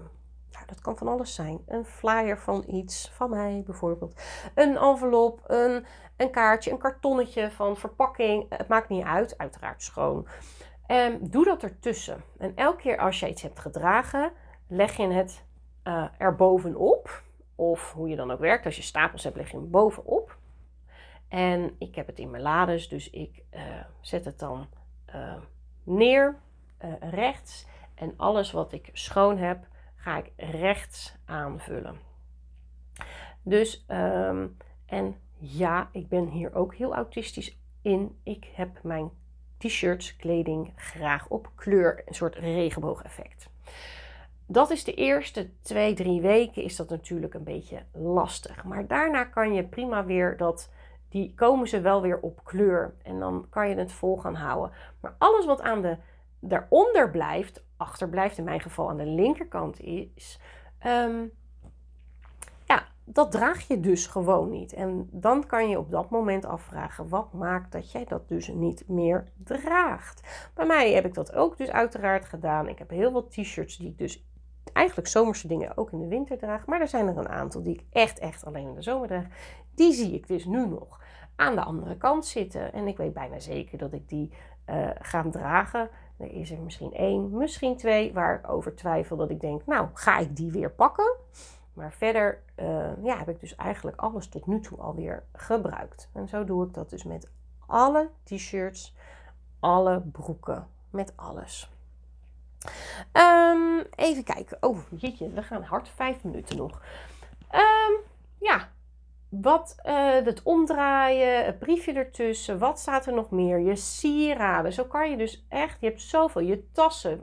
dat 0.68 0.80
kan 0.80 0.96
van 0.96 1.08
alles 1.08 1.34
zijn. 1.34 1.60
Een 1.66 1.84
flyer 1.84 2.38
van 2.38 2.64
iets, 2.66 3.10
van 3.10 3.30
mij 3.30 3.62
bijvoorbeeld. 3.66 4.20
Een 4.54 4.76
envelop, 4.76 5.40
een, 5.46 5.86
een 6.16 6.30
kaartje, 6.30 6.70
een 6.70 6.78
kartonnetje 6.78 7.50
van 7.50 7.76
verpakking. 7.76 8.46
Het 8.48 8.68
maakt 8.68 8.88
niet 8.88 9.04
uit, 9.04 9.38
uiteraard 9.38 9.82
schoon. 9.82 10.26
En 10.86 11.30
doe 11.30 11.44
dat 11.44 11.62
ertussen. 11.62 12.24
En 12.38 12.56
elke 12.56 12.82
keer 12.82 12.98
als 12.98 13.20
je 13.20 13.28
iets 13.28 13.42
hebt 13.42 13.58
gedragen, 13.58 14.32
leg 14.66 14.96
je 14.96 15.06
het 15.06 15.44
uh, 15.84 16.04
er 16.18 16.36
bovenop. 16.36 17.22
Of 17.54 17.92
hoe 17.92 18.08
je 18.08 18.16
dan 18.16 18.30
ook 18.30 18.40
werkt. 18.40 18.64
Als 18.64 18.76
je 18.76 18.82
stapels 18.82 19.24
hebt, 19.24 19.36
leg 19.36 19.50
je 19.50 19.56
hem 19.56 19.70
bovenop. 19.70 20.36
En 21.28 21.74
ik 21.78 21.94
heb 21.94 22.06
het 22.06 22.18
in 22.18 22.30
mijn 22.30 22.42
lades, 22.42 22.88
dus 22.88 23.10
ik 23.10 23.42
uh, 23.54 23.60
zet 24.00 24.24
het 24.24 24.38
dan 24.38 24.66
uh, 25.14 25.34
neer, 25.82 26.36
rechts. 27.00 27.66
En 27.94 28.14
alles 28.16 28.52
wat 28.52 28.72
ik 28.72 28.90
schoon 28.92 29.38
heb, 29.38 29.66
ga 29.98 30.16
ik 30.16 30.32
rechts 30.36 31.16
aanvullen. 31.24 31.96
Dus, 33.42 33.84
um, 33.88 34.56
en 34.86 35.16
ja, 35.38 35.88
ik 35.92 36.08
ben 36.08 36.26
hier 36.26 36.54
ook 36.54 36.74
heel 36.74 36.94
autistisch 36.94 37.58
in. 37.82 38.18
Ik 38.22 38.50
heb 38.54 38.82
mijn 38.82 39.10
t-shirts, 39.58 40.16
kleding 40.16 40.72
graag 40.76 41.28
op 41.28 41.50
kleur, 41.54 42.02
een 42.06 42.14
soort 42.14 42.34
regenboogeffect. 42.34 43.50
Dat 44.46 44.70
is 44.70 44.84
de 44.84 44.94
eerste 44.94 45.50
twee, 45.60 45.94
drie 45.94 46.20
weken 46.20 46.62
is 46.62 46.76
dat 46.76 46.88
natuurlijk 46.88 47.34
een 47.34 47.44
beetje 47.44 47.82
lastig. 47.92 48.64
Maar 48.64 48.86
daarna 48.86 49.24
kan 49.24 49.52
je 49.52 49.64
prima 49.64 50.04
weer 50.04 50.36
dat, 50.36 50.72
die 51.08 51.34
komen 51.34 51.68
ze 51.68 51.80
wel 51.80 52.02
weer 52.02 52.20
op 52.20 52.44
kleur. 52.44 52.94
En 53.02 53.18
dan 53.18 53.46
kan 53.50 53.68
je 53.68 53.74
het 53.74 53.92
vol 53.92 54.16
gaan 54.16 54.34
houden. 54.34 54.76
Maar 55.00 55.14
alles 55.18 55.46
wat 55.46 55.60
aan 55.60 55.82
de, 55.82 55.96
daaronder 56.40 57.10
blijft, 57.10 57.64
achterblijft 57.76 58.38
in 58.38 58.44
mijn 58.44 58.60
geval 58.60 58.88
aan 58.88 58.96
de 58.96 59.06
linkerkant 59.06 59.80
is, 59.80 60.40
um, 60.86 61.32
dat 63.12 63.30
draag 63.30 63.68
je 63.68 63.80
dus 63.80 64.06
gewoon 64.06 64.50
niet. 64.50 64.72
En 64.72 65.08
dan 65.10 65.46
kan 65.46 65.68
je 65.68 65.78
op 65.78 65.90
dat 65.90 66.10
moment 66.10 66.44
afvragen: 66.44 67.08
wat 67.08 67.32
maakt 67.32 67.72
dat 67.72 67.92
jij 67.92 68.04
dat 68.04 68.28
dus 68.28 68.48
niet 68.48 68.88
meer 68.88 69.24
draagt? 69.44 70.50
Bij 70.54 70.66
mij 70.66 70.92
heb 70.92 71.04
ik 71.04 71.14
dat 71.14 71.32
ook 71.32 71.56
dus 71.56 71.70
uiteraard 71.70 72.24
gedaan. 72.24 72.68
Ik 72.68 72.78
heb 72.78 72.90
heel 72.90 73.10
veel 73.10 73.28
t-shirts 73.28 73.76
die 73.76 73.88
ik 73.88 73.98
dus 73.98 74.26
eigenlijk 74.72 75.08
zomerse 75.08 75.48
dingen 75.48 75.76
ook 75.76 75.92
in 75.92 76.00
de 76.00 76.08
winter 76.08 76.38
draag. 76.38 76.66
Maar 76.66 76.80
er 76.80 76.88
zijn 76.88 77.06
er 77.06 77.16
een 77.16 77.28
aantal 77.28 77.62
die 77.62 77.74
ik 77.74 77.84
echt, 77.90 78.18
echt 78.18 78.44
alleen 78.44 78.68
in 78.68 78.74
de 78.74 78.82
zomer 78.82 79.08
draag. 79.08 79.26
Die 79.74 79.92
zie 79.92 80.14
ik 80.14 80.26
dus 80.26 80.44
nu 80.44 80.66
nog. 80.66 81.00
aan 81.36 81.54
de 81.54 81.62
andere 81.62 81.96
kant 81.96 82.26
zitten. 82.26 82.72
En 82.72 82.86
ik 82.86 82.96
weet 82.96 83.12
bijna 83.12 83.38
zeker 83.38 83.78
dat 83.78 83.92
ik 83.92 84.08
die 84.08 84.32
uh, 84.70 84.90
ga 85.00 85.22
dragen. 85.30 85.88
Er 86.16 86.32
is 86.32 86.50
er 86.50 86.58
misschien 86.58 86.92
één, 86.92 87.36
misschien 87.36 87.76
twee 87.76 88.12
waar 88.12 88.38
ik 88.38 88.50
over 88.50 88.74
twijfel 88.74 89.16
dat 89.16 89.30
ik 89.30 89.40
denk, 89.40 89.66
nou 89.66 89.88
ga 89.94 90.18
ik 90.18 90.36
die 90.36 90.50
weer 90.50 90.70
pakken. 90.70 91.16
Maar 91.72 91.92
verder 91.92 92.42
uh, 92.56 93.04
ja, 93.04 93.18
heb 93.18 93.28
ik 93.28 93.40
dus 93.40 93.56
eigenlijk 93.56 93.96
alles 93.96 94.28
tot 94.28 94.46
nu 94.46 94.60
toe 94.60 94.78
alweer 94.78 95.24
gebruikt. 95.32 96.10
En 96.12 96.28
zo 96.28 96.44
doe 96.44 96.66
ik 96.66 96.74
dat 96.74 96.90
dus 96.90 97.04
met 97.04 97.30
alle 97.66 98.10
t-shirts, 98.22 98.96
alle 99.60 100.00
broeken, 100.00 100.66
met 100.90 101.12
alles. 101.16 101.70
Um, 103.12 103.86
even 103.94 104.24
kijken. 104.24 104.56
Oh, 104.60 104.78
jeetje, 104.90 105.30
we 105.30 105.42
gaan 105.42 105.62
hard. 105.62 105.88
Vijf 105.88 106.24
minuten 106.24 106.56
nog. 106.56 106.82
Um, 107.54 107.96
ja, 108.38 108.68
wat 109.28 109.76
uh, 109.86 110.10
het 110.24 110.42
omdraaien, 110.42 111.44
het 111.44 111.58
briefje 111.58 111.92
ertussen, 111.92 112.58
wat 112.58 112.78
staat 112.78 113.06
er 113.06 113.14
nog 113.14 113.30
meer? 113.30 113.60
Je 113.60 113.76
sieraden. 113.76 114.72
Zo 114.72 114.84
kan 114.84 115.10
je 115.10 115.16
dus 115.16 115.46
echt, 115.48 115.80
je 115.80 115.86
hebt 115.86 116.02
zoveel. 116.02 116.42
Je 116.42 116.72
tassen. 116.72 117.20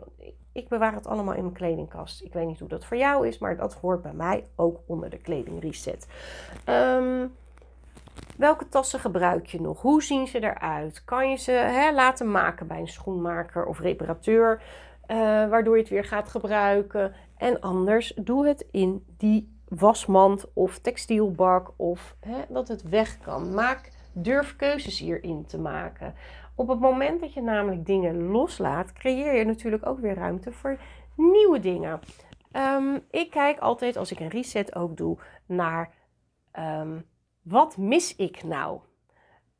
Ik 0.51 0.67
bewaar 0.67 0.93
het 0.93 1.07
allemaal 1.07 1.33
in 1.33 1.41
mijn 1.41 1.53
kledingkast. 1.53 2.21
Ik 2.21 2.33
weet 2.33 2.47
niet 2.47 2.59
hoe 2.59 2.67
dat 2.67 2.85
voor 2.85 2.97
jou 2.97 3.27
is, 3.27 3.37
maar 3.37 3.57
dat 3.57 3.73
hoort 3.73 4.01
bij 4.01 4.13
mij 4.13 4.45
ook 4.55 4.79
onder 4.85 5.09
de 5.09 5.17
kledingreset. 5.17 6.07
Um, 6.69 7.33
welke 8.37 8.69
tassen 8.69 8.99
gebruik 8.99 9.45
je 9.45 9.61
nog? 9.61 9.81
Hoe 9.81 10.03
zien 10.03 10.27
ze 10.27 10.39
eruit? 10.39 11.03
Kan 11.03 11.29
je 11.29 11.37
ze 11.37 11.51
hè, 11.51 11.93
laten 11.93 12.31
maken 12.31 12.67
bij 12.67 12.79
een 12.79 12.87
schoenmaker 12.87 13.65
of 13.65 13.79
reparateur, 13.79 14.61
uh, 15.07 15.17
waardoor 15.49 15.75
je 15.75 15.81
het 15.81 15.91
weer 15.91 16.05
gaat 16.05 16.29
gebruiken? 16.29 17.13
En 17.37 17.61
anders, 17.61 18.13
doe 18.15 18.47
het 18.47 18.67
in 18.71 19.05
die 19.17 19.54
wasmand 19.77 20.53
of 20.53 20.79
textielbak 20.79 21.73
of 21.75 22.15
hè, 22.19 22.41
dat 22.49 22.67
het 22.67 22.89
weg 22.89 23.17
kan. 23.19 23.53
Maak, 23.53 23.91
durf 24.13 24.55
keuzes 24.55 24.99
hierin 24.99 25.45
te 25.45 25.59
maken. 25.59 26.13
Op 26.55 26.67
het 26.67 26.79
moment 26.79 27.21
dat 27.21 27.33
je 27.33 27.41
namelijk 27.41 27.85
dingen 27.85 28.27
loslaat, 28.27 28.93
creëer 28.93 29.35
je 29.35 29.45
natuurlijk 29.45 29.85
ook 29.85 29.99
weer 29.99 30.15
ruimte 30.15 30.51
voor 30.51 30.77
nieuwe 31.15 31.59
dingen. 31.59 31.99
Um, 32.51 33.03
ik 33.11 33.29
kijk 33.29 33.59
altijd 33.59 33.97
als 33.97 34.11
ik 34.11 34.19
een 34.19 34.27
reset 34.27 34.75
ook 34.75 34.97
doe 34.97 35.17
naar 35.45 35.93
um, 36.59 37.05
wat 37.41 37.77
mis 37.77 38.15
ik 38.15 38.43
nou? 38.43 38.79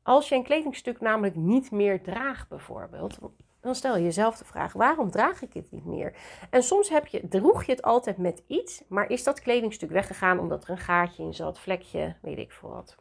Als 0.02 0.28
je 0.28 0.34
een 0.34 0.42
kledingstuk 0.42 1.00
namelijk 1.00 1.36
niet 1.36 1.70
meer 1.70 2.02
draagt 2.02 2.48
bijvoorbeeld, 2.48 3.18
dan 3.66 3.74
stel 3.74 3.96
je 3.96 4.02
jezelf 4.02 4.36
de 4.36 4.44
vraag: 4.44 4.72
waarom 4.72 5.10
draag 5.10 5.42
ik 5.42 5.52
het 5.52 5.70
niet 5.70 5.84
meer? 5.84 6.16
En 6.50 6.62
soms 6.62 6.88
heb 6.88 7.06
je, 7.06 7.28
droeg 7.28 7.64
je 7.64 7.72
het 7.72 7.82
altijd 7.82 8.16
met 8.16 8.42
iets, 8.46 8.82
maar 8.88 9.10
is 9.10 9.24
dat 9.24 9.40
kledingstuk 9.40 9.90
weggegaan 9.90 10.38
omdat 10.38 10.64
er 10.64 10.70
een 10.70 10.78
gaatje 10.78 11.22
in 11.22 11.34
zat, 11.34 11.58
vlekje, 11.58 12.16
weet 12.22 12.38
ik 12.38 12.52
veel 12.52 12.68
wat. 12.68 12.96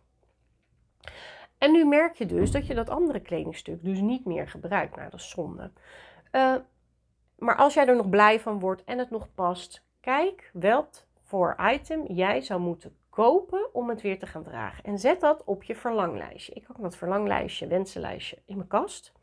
En 1.58 1.72
nu 1.72 1.86
merk 1.86 2.16
je 2.16 2.26
dus 2.26 2.52
dat 2.52 2.68
je 2.68 2.74
dat 2.74 2.90
andere 2.90 3.20
kledingstuk 3.20 3.84
dus 3.84 4.00
niet 4.00 4.26
meer 4.26 4.48
gebruikt. 4.48 4.96
Nou, 4.96 5.10
dat 5.10 5.22
zonde. 5.22 5.72
Uh, 6.32 6.56
maar 7.38 7.56
als 7.56 7.74
jij 7.74 7.88
er 7.88 7.96
nog 7.96 8.10
blij 8.10 8.40
van 8.40 8.60
wordt 8.60 8.84
en 8.84 8.98
het 8.98 9.10
nog 9.10 9.34
past, 9.34 9.86
kijk 10.00 10.50
wat 10.54 11.06
voor 11.24 11.56
item 11.72 12.06
jij 12.08 12.42
zou 12.42 12.60
moeten 12.60 12.98
kopen 13.10 13.74
om 13.74 13.90
het 13.90 14.02
weer 14.02 14.20
te 14.20 14.26
gaan 14.26 14.44
dragen. 14.44 14.84
En 14.84 15.00
zet 15.00 15.20
dat 15.20 15.44
op 15.44 15.64
je 15.64 15.76
verlanglijstje. 15.76 16.54
Ik 16.54 16.66
had 16.68 16.78
dat 16.82 16.96
verlanglijstje, 16.96 17.68
wensenlijstje 17.68 18.38
in 18.46 18.56
mijn 18.56 18.68
kast. 18.68 19.14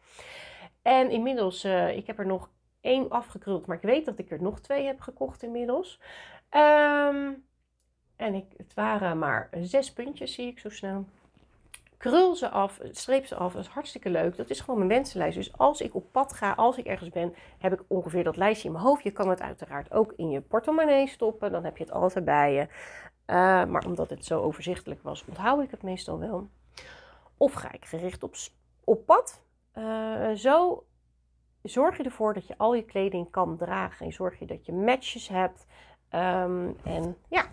En 0.82 1.10
inmiddels, 1.10 1.64
uh, 1.64 1.96
ik 1.96 2.06
heb 2.06 2.18
er 2.18 2.26
nog 2.26 2.50
één 2.80 3.10
afgekruld, 3.10 3.66
maar 3.66 3.76
ik 3.76 3.82
weet 3.82 4.04
dat 4.04 4.18
ik 4.18 4.30
er 4.30 4.42
nog 4.42 4.60
twee 4.60 4.86
heb 4.86 5.00
gekocht 5.00 5.42
inmiddels. 5.42 6.00
Um, 6.50 7.44
en 8.16 8.34
ik, 8.34 8.44
het 8.56 8.74
waren 8.74 9.18
maar 9.18 9.48
zes 9.60 9.92
puntjes, 9.92 10.34
zie 10.34 10.46
ik 10.46 10.58
zo 10.58 10.68
snel. 10.68 11.04
Krul 11.96 12.34
ze 12.34 12.48
af, 12.48 12.80
streep 12.90 13.26
ze 13.26 13.34
af, 13.34 13.52
dat 13.52 13.62
is 13.62 13.70
hartstikke 13.70 14.10
leuk. 14.10 14.36
Dat 14.36 14.50
is 14.50 14.60
gewoon 14.60 14.76
mijn 14.76 14.90
wensenlijst. 14.90 15.36
Dus 15.36 15.58
als 15.58 15.80
ik 15.80 15.94
op 15.94 16.12
pad 16.12 16.32
ga, 16.32 16.52
als 16.52 16.76
ik 16.76 16.86
ergens 16.86 17.10
ben, 17.10 17.34
heb 17.58 17.72
ik 17.72 17.82
ongeveer 17.86 18.24
dat 18.24 18.36
lijstje 18.36 18.66
in 18.66 18.72
mijn 18.72 18.84
hoofd. 18.84 19.02
Je 19.02 19.10
kan 19.10 19.28
het 19.28 19.40
uiteraard 19.40 19.92
ook 19.92 20.12
in 20.16 20.30
je 20.30 20.40
portemonnee 20.40 21.06
stoppen, 21.06 21.52
dan 21.52 21.64
heb 21.64 21.76
je 21.76 21.84
het 21.84 21.92
altijd 21.92 22.24
bij 22.24 22.52
je. 22.52 22.60
Uh, 22.60 23.64
maar 23.64 23.86
omdat 23.86 24.10
het 24.10 24.24
zo 24.24 24.40
overzichtelijk 24.40 25.02
was, 25.02 25.24
onthoud 25.28 25.62
ik 25.62 25.70
het 25.70 25.82
meestal 25.82 26.18
wel. 26.18 26.48
Of 27.36 27.52
ga 27.52 27.72
ik 27.72 27.84
gericht 27.84 28.22
op, 28.22 28.34
op 28.84 29.06
pad. 29.06 29.42
Uh, 29.78 30.30
zo 30.32 30.84
zorg 31.62 31.96
je 31.96 32.02
ervoor 32.02 32.34
dat 32.34 32.46
je 32.46 32.54
al 32.56 32.74
je 32.74 32.84
kleding 32.84 33.30
kan 33.30 33.56
dragen. 33.56 34.06
En 34.06 34.12
zorg 34.12 34.38
je 34.38 34.46
dat 34.46 34.66
je 34.66 34.72
matches 34.72 35.28
hebt. 35.28 35.66
Um, 36.10 36.76
en 36.84 37.16
ja, 37.28 37.44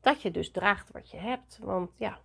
dat 0.00 0.22
je 0.22 0.30
dus 0.30 0.50
draagt 0.50 0.90
wat 0.90 1.10
je 1.10 1.16
hebt. 1.16 1.58
Want 1.62 1.90
ja, 1.96 2.18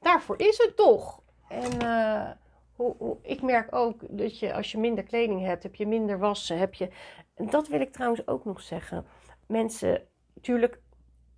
daarvoor 0.00 0.40
is 0.40 0.58
het 0.58 0.76
toch. 0.76 1.22
En 1.48 1.82
uh, 1.82 2.30
hoe, 2.76 2.94
hoe, 2.98 3.16
ik 3.22 3.42
merk 3.42 3.74
ook 3.74 4.00
dat 4.08 4.38
je 4.38 4.54
als 4.54 4.72
je 4.72 4.78
minder 4.78 5.04
kleding 5.04 5.44
hebt, 5.44 5.62
heb 5.62 5.74
je 5.74 5.86
minder 5.86 6.18
wassen. 6.18 6.58
Heb 6.58 6.74
je, 6.74 6.90
dat 7.34 7.68
wil 7.68 7.80
ik 7.80 7.92
trouwens 7.92 8.26
ook 8.26 8.44
nog 8.44 8.60
zeggen. 8.60 9.06
Mensen, 9.46 10.02
natuurlijk, 10.34 10.80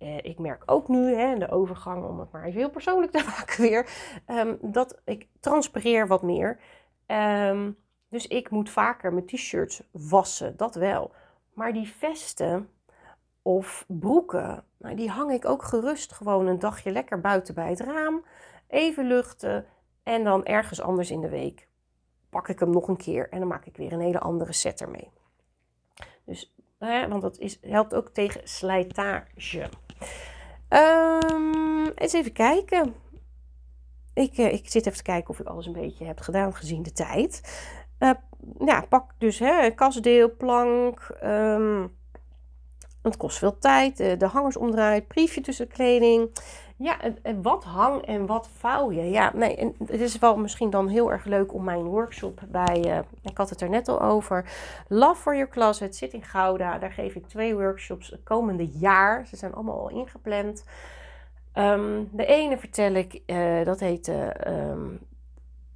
eh, 0.01 0.17
ik 0.17 0.39
merk 0.39 0.63
ook 0.65 0.87
nu, 0.87 1.15
hè, 1.15 1.37
de 1.37 1.49
overgang, 1.49 2.05
om 2.05 2.19
het 2.19 2.31
maar 2.31 2.43
even 2.43 2.59
heel 2.59 2.69
persoonlijk 2.69 3.11
te 3.17 3.23
maken 3.23 3.61
weer, 3.61 3.89
um, 4.27 4.57
dat 4.61 5.01
ik 5.05 5.27
transpireer 5.39 6.07
wat 6.07 6.21
meer. 6.21 6.59
Um, 7.07 7.77
dus 8.09 8.27
ik 8.27 8.49
moet 8.49 8.69
vaker 8.69 9.13
mijn 9.13 9.25
t-shirts 9.25 9.83
wassen, 9.91 10.57
dat 10.57 10.75
wel. 10.75 11.11
Maar 11.53 11.73
die 11.73 11.87
vesten 11.87 12.69
of 13.41 13.85
broeken, 13.87 14.63
nou, 14.77 14.95
die 14.95 15.09
hang 15.09 15.31
ik 15.31 15.45
ook 15.45 15.63
gerust 15.63 16.11
gewoon 16.11 16.47
een 16.47 16.59
dagje 16.59 16.91
lekker 16.91 17.21
buiten 17.21 17.53
bij 17.53 17.69
het 17.69 17.79
raam. 17.79 18.25
Even 18.67 19.07
luchten 19.07 19.65
en 20.03 20.23
dan 20.23 20.45
ergens 20.45 20.81
anders 20.81 21.11
in 21.11 21.21
de 21.21 21.29
week 21.29 21.67
pak 22.29 22.47
ik 22.47 22.59
hem 22.59 22.69
nog 22.69 22.87
een 22.87 22.97
keer 22.97 23.29
en 23.29 23.39
dan 23.39 23.47
maak 23.47 23.65
ik 23.65 23.77
weer 23.77 23.93
een 23.93 23.99
hele 23.99 24.19
andere 24.19 24.53
set 24.53 24.81
ermee. 24.81 25.11
Dus, 26.23 26.55
hè, 26.87 27.07
want 27.07 27.21
dat 27.21 27.37
is, 27.37 27.57
helpt 27.61 27.93
ook 27.93 28.09
tegen 28.09 28.41
slijtage. 28.43 29.69
Um, 30.69 31.85
eens 31.95 32.13
even 32.13 32.33
kijken. 32.33 32.95
Ik, 34.13 34.37
uh, 34.37 34.53
ik 34.53 34.69
zit 34.69 34.85
even 34.85 34.97
te 34.97 35.03
kijken 35.03 35.29
of 35.29 35.39
ik 35.39 35.47
alles 35.47 35.65
een 35.65 35.73
beetje 35.73 36.05
heb 36.05 36.19
gedaan 36.19 36.55
gezien 36.55 36.83
de 36.83 36.91
tijd. 36.91 37.41
Uh, 37.99 38.11
ja, 38.65 38.81
pak 38.89 39.13
dus 39.17 39.39
hè, 39.39 39.69
kastdeel, 39.69 40.35
plank. 40.35 41.17
Um, 41.23 41.97
het 43.01 43.17
kost 43.17 43.37
veel 43.37 43.57
tijd. 43.57 43.99
Uh, 43.99 44.17
de 44.17 44.27
hangers 44.27 44.57
omdraaien, 44.57 45.07
briefje 45.07 45.41
tussen 45.41 45.67
de 45.67 45.73
kleding. 45.73 46.29
Ja, 46.81 46.97
wat 47.41 47.63
hang 47.63 48.01
en 48.01 48.25
wat 48.25 48.49
vouw 48.57 48.91
je? 48.91 49.09
Ja, 49.09 49.31
nee, 49.33 49.75
het 49.85 49.99
is 49.99 50.19
wel 50.19 50.37
misschien 50.37 50.69
dan 50.69 50.87
heel 50.87 51.11
erg 51.11 51.25
leuk 51.25 51.53
om 51.53 51.63
mijn 51.63 51.83
workshop 51.83 52.41
bij, 52.47 52.83
uh, 52.85 52.99
ik 53.21 53.37
had 53.37 53.49
het 53.49 53.61
er 53.61 53.69
net 53.69 53.87
al 53.87 54.01
over, 54.01 54.45
Love 54.87 55.21
for 55.21 55.35
Your 55.35 55.49
Closet 55.49 55.95
zit 55.95 56.13
in 56.13 56.23
Gouda. 56.23 56.77
Daar 56.77 56.91
geef 56.91 57.15
ik 57.15 57.27
twee 57.27 57.55
workshops 57.55 58.09
het 58.09 58.23
komende 58.23 58.67
jaar. 58.67 59.27
Ze 59.27 59.35
zijn 59.35 59.53
allemaal 59.53 59.79
al 59.79 59.89
ingepland. 59.89 60.65
Um, 61.55 62.09
de 62.11 62.25
ene 62.25 62.57
vertel 62.57 62.93
ik, 62.93 63.21
uh, 63.25 63.65
dat 63.65 63.79
heet 63.79 64.07
um, 64.47 64.99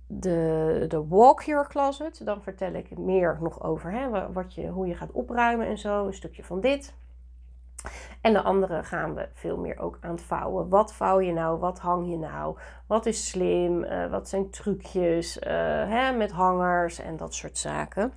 de, 0.08 0.86
de 0.88 1.08
Walk 1.08 1.41
Your 1.41 1.68
Closet. 1.68 2.26
Dan 2.26 2.44
vertel 2.44 2.74
ik 2.74 2.98
meer 2.98 3.38
nog 3.41 3.63
over 3.63 3.91
hè, 3.91 4.32
wat 4.34 4.54
je, 4.54 4.68
hoe 4.68 4.88
je 4.88 4.96
gaat 4.96 5.12
opruimen 5.12 5.68
en 5.68 5.78
zo. 5.78 6.06
Een 6.06 6.13
stukje 6.13 6.44
van 6.44 6.62
dit. 6.62 6.94
En 8.22 8.34
de 8.34 8.42
andere 8.42 8.84
gaan 8.84 9.16
we 9.16 9.30
veel 9.34 9.58
meer 9.58 9.80
ook 9.80 9.98
aan 10.02 10.12
het 10.12 10.22
vouwen. 10.22 10.70
Wat 10.70 10.94
vouw 10.94 11.20
je 11.20 11.34
nou? 11.34 11.60
Wat 11.60 11.80
hang 11.80 12.10
je 12.10 12.18
nou? 12.18 12.58
Wat 12.88 13.06
is 13.06 13.30
slim? 13.30 13.84
Uh, 13.84 14.12
wat 14.12 14.30
zijn 14.30 14.50
trucjes 14.50 15.38
uh, 15.38 15.44
hè, 15.90 16.12
met 16.12 16.32
hangers 16.32 17.00
en 17.00 17.18
dat 17.18 17.34
soort 17.34 17.58
zaken. 17.58 18.14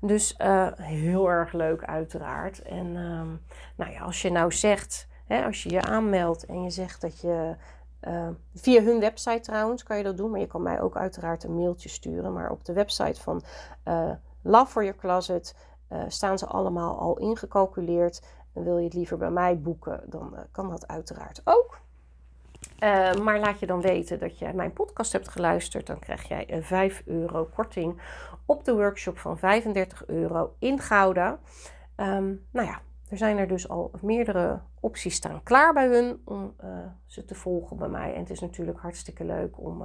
Dus 0.00 0.34
uh, 0.38 0.66
heel 0.72 1.30
erg 1.30 1.52
leuk 1.52 1.84
uiteraard. 1.84 2.62
En 2.62 2.86
um, 2.96 3.42
nou 3.76 3.92
ja, 3.92 4.00
als 4.00 4.22
je 4.22 4.30
nou 4.30 4.52
zegt, 4.52 5.08
hè, 5.26 5.44
als 5.44 5.62
je 5.62 5.70
je 5.70 5.82
aanmeldt 5.82 6.46
en 6.46 6.62
je 6.62 6.70
zegt 6.70 7.00
dat 7.00 7.20
je 7.20 7.56
via 8.54 8.82
hun 8.82 9.00
website 9.00 9.40
trouwens 9.40 9.82
kan 9.82 9.96
je 9.96 10.02
dat 10.02 10.16
doen, 10.16 10.30
maar 10.30 10.40
je 10.40 10.46
kan 10.46 10.62
mij 10.62 10.80
ook 10.80 10.96
uiteraard 10.96 11.44
een 11.44 11.54
mailtje 11.54 11.88
sturen. 11.88 12.32
Maar 12.32 12.50
op 12.50 12.64
de 12.64 12.72
website 12.72 13.20
van 13.20 13.42
Love 14.42 14.70
for 14.70 14.84
Your 14.84 14.98
Closet 14.98 15.56
staan 16.08 16.38
ze 16.38 16.46
allemaal 16.46 16.98
al 16.98 17.18
ingecalculeerd. 17.18 18.22
En 18.56 18.64
wil 18.64 18.78
je 18.78 18.84
het 18.84 18.94
liever 18.94 19.16
bij 19.16 19.30
mij 19.30 19.60
boeken, 19.60 20.00
dan 20.06 20.30
uh, 20.32 20.40
kan 20.50 20.68
dat 20.68 20.88
uiteraard 20.88 21.40
ook. 21.44 21.78
Uh, 22.80 23.14
maar 23.14 23.38
laat 23.38 23.60
je 23.60 23.66
dan 23.66 23.80
weten 23.80 24.18
dat 24.18 24.38
je 24.38 24.52
mijn 24.52 24.72
podcast 24.72 25.12
hebt 25.12 25.28
geluisterd. 25.28 25.86
Dan 25.86 25.98
krijg 25.98 26.28
jij 26.28 26.52
een 26.52 26.62
5 26.62 27.02
euro 27.06 27.44
korting 27.44 28.00
op 28.46 28.64
de 28.64 28.74
workshop 28.74 29.18
van 29.18 29.38
35 29.38 30.06
euro 30.06 30.54
in 30.58 30.78
Gouda. 30.78 31.38
Um, 31.96 32.46
nou 32.50 32.66
ja, 32.66 32.80
er 33.08 33.16
zijn 33.16 33.38
er 33.38 33.48
dus 33.48 33.68
al 33.68 33.90
meerdere 34.00 34.60
opties 34.80 35.14
staan 35.14 35.42
klaar 35.42 35.72
bij 35.72 35.86
hun 35.86 36.20
om 36.24 36.54
uh, 36.64 36.70
ze 37.06 37.24
te 37.24 37.34
volgen 37.34 37.76
bij 37.76 37.88
mij. 37.88 38.14
En 38.14 38.20
het 38.20 38.30
is 38.30 38.40
natuurlijk 38.40 38.78
hartstikke 38.78 39.24
leuk 39.24 39.60
om. 39.60 39.84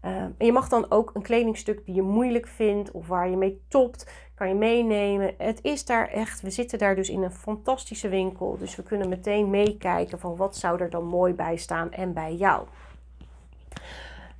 En 0.00 0.34
je 0.38 0.52
mag 0.52 0.68
dan 0.68 0.90
ook 0.90 1.10
een 1.14 1.22
kledingstuk 1.22 1.84
die 1.84 1.94
je 1.94 2.02
moeilijk 2.02 2.46
vindt 2.46 2.90
of 2.90 3.06
waar 3.06 3.28
je 3.28 3.36
mee 3.36 3.64
topt, 3.68 4.25
kan 4.36 4.48
je 4.48 4.54
meenemen. 4.54 5.34
Het 5.38 5.58
is 5.62 5.84
daar 5.84 6.08
echt, 6.08 6.40
we 6.40 6.50
zitten 6.50 6.78
daar 6.78 6.94
dus 6.94 7.08
in 7.08 7.22
een 7.22 7.32
fantastische 7.32 8.08
winkel. 8.08 8.56
Dus 8.58 8.76
we 8.76 8.82
kunnen 8.82 9.08
meteen 9.08 9.50
meekijken 9.50 10.18
van 10.18 10.36
wat 10.36 10.56
zou 10.56 10.80
er 10.80 10.90
dan 10.90 11.04
mooi 11.04 11.34
bij 11.34 11.56
staan 11.56 11.92
en 11.92 12.12
bij 12.12 12.34
jou. 12.34 12.66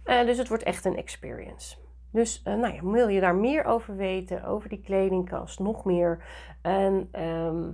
dus 0.04 0.38
het 0.38 0.48
wordt 0.48 0.62
echt 0.62 0.84
een 0.84 0.96
experience. 0.96 1.76
Dus 2.10 2.42
nou 2.44 2.74
ja, 2.74 2.82
wil 2.82 3.08
je 3.08 3.20
daar 3.20 3.34
meer 3.34 3.64
over 3.64 3.96
weten, 3.96 4.44
over 4.44 4.68
die 4.68 4.80
kledingkast, 4.80 5.58
nog 5.58 5.84
meer. 5.84 6.24
En 6.62 7.08
ehm, 7.12 7.70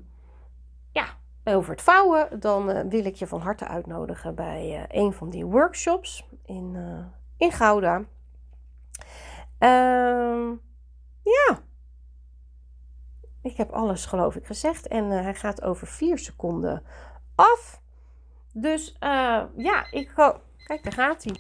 ja, 0.93 1.07
over 1.45 1.71
het 1.71 1.83
vouwen, 1.83 2.41
dan 2.41 2.89
wil 2.89 3.05
ik 3.05 3.15
je 3.15 3.27
van 3.27 3.41
harte 3.41 3.67
uitnodigen 3.69 4.35
bij 4.35 4.87
een 4.89 5.13
van 5.13 5.31
die 5.31 5.45
workshops 5.45 6.29
in, 6.45 6.77
in 7.37 7.53
Gouda. 7.53 8.05
Ehm, 9.59 10.49
ja, 11.23 11.61
ik 13.43 13.57
heb 13.57 13.71
alles 13.71 14.07
geloof 14.07 14.37
ik 14.37 14.47
gezegd 14.47 14.89
en 14.89 15.05
uh, 15.05 15.23
hij 15.23 15.35
gaat 15.35 15.63
over 15.63 15.87
vier 15.87 16.19
seconden 16.19 16.83
af. 17.35 17.81
Dus 18.53 18.97
uh, 19.01 19.43
ja, 19.57 19.87
ik 19.91 20.11
hoop. 20.15 20.41
Kijk, 20.65 20.83
daar 20.83 20.93
gaat 20.93 21.25
hij. 21.25 21.37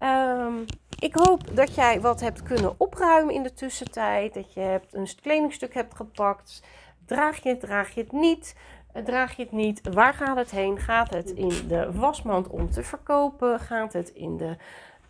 Um, 0.00 0.64
ik 0.98 1.14
hoop 1.14 1.56
dat 1.56 1.74
jij 1.74 2.00
wat 2.00 2.20
hebt 2.20 2.42
kunnen 2.42 2.74
opruimen 2.80 3.34
in 3.34 3.42
de 3.42 3.54
tussentijd. 3.54 4.34
Dat 4.34 4.52
je 4.52 4.60
hebt 4.60 4.94
een 4.94 5.08
kledingstuk 5.22 5.74
hebt 5.74 5.96
gepakt. 5.96 6.62
Draag 7.04 7.42
je 7.42 7.48
het, 7.48 7.60
draag 7.60 7.94
je 7.94 8.00
het 8.00 8.12
niet? 8.12 8.56
Eh, 8.92 9.04
draag 9.04 9.36
je 9.36 9.42
het 9.42 9.52
niet? 9.52 9.80
Waar 9.94 10.14
gaat 10.14 10.36
het 10.36 10.50
heen? 10.50 10.78
Gaat 10.78 11.10
het 11.10 11.30
in 11.30 11.68
de 11.68 11.92
wasmand 11.92 12.48
om 12.48 12.70
te 12.70 12.82
verkopen? 12.82 13.60
Gaat 13.60 13.92
het 13.92 14.08
in 14.08 14.36
de, 14.36 14.56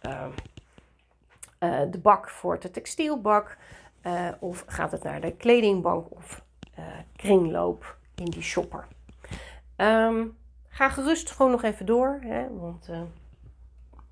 uh, 0.03 0.27
uh, 1.61 1.81
de 1.91 1.99
bak 1.99 2.29
voor 2.29 2.61
de 2.61 2.71
textielbak? 2.71 3.57
Uh, 4.07 4.29
of 4.39 4.65
gaat 4.67 4.93
het 4.93 5.03
naar 5.03 5.21
de 5.21 5.37
kledingbank 5.37 6.07
of 6.11 6.45
uh, 6.79 6.85
kringloop 7.17 7.97
in 8.15 8.25
die 8.25 8.43
shopper? 8.43 8.87
Um, 9.77 10.37
ga 10.69 10.89
gerust 10.89 11.31
gewoon 11.31 11.51
nog 11.51 11.63
even 11.63 11.87
door, 11.87 12.19
hè, 12.23 12.49
want 12.55 12.89
uh, 12.91 13.03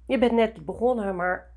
je 0.06 0.18
bent 0.18 0.32
net 0.32 0.64
begonnen, 0.64 1.16
maar 1.16 1.54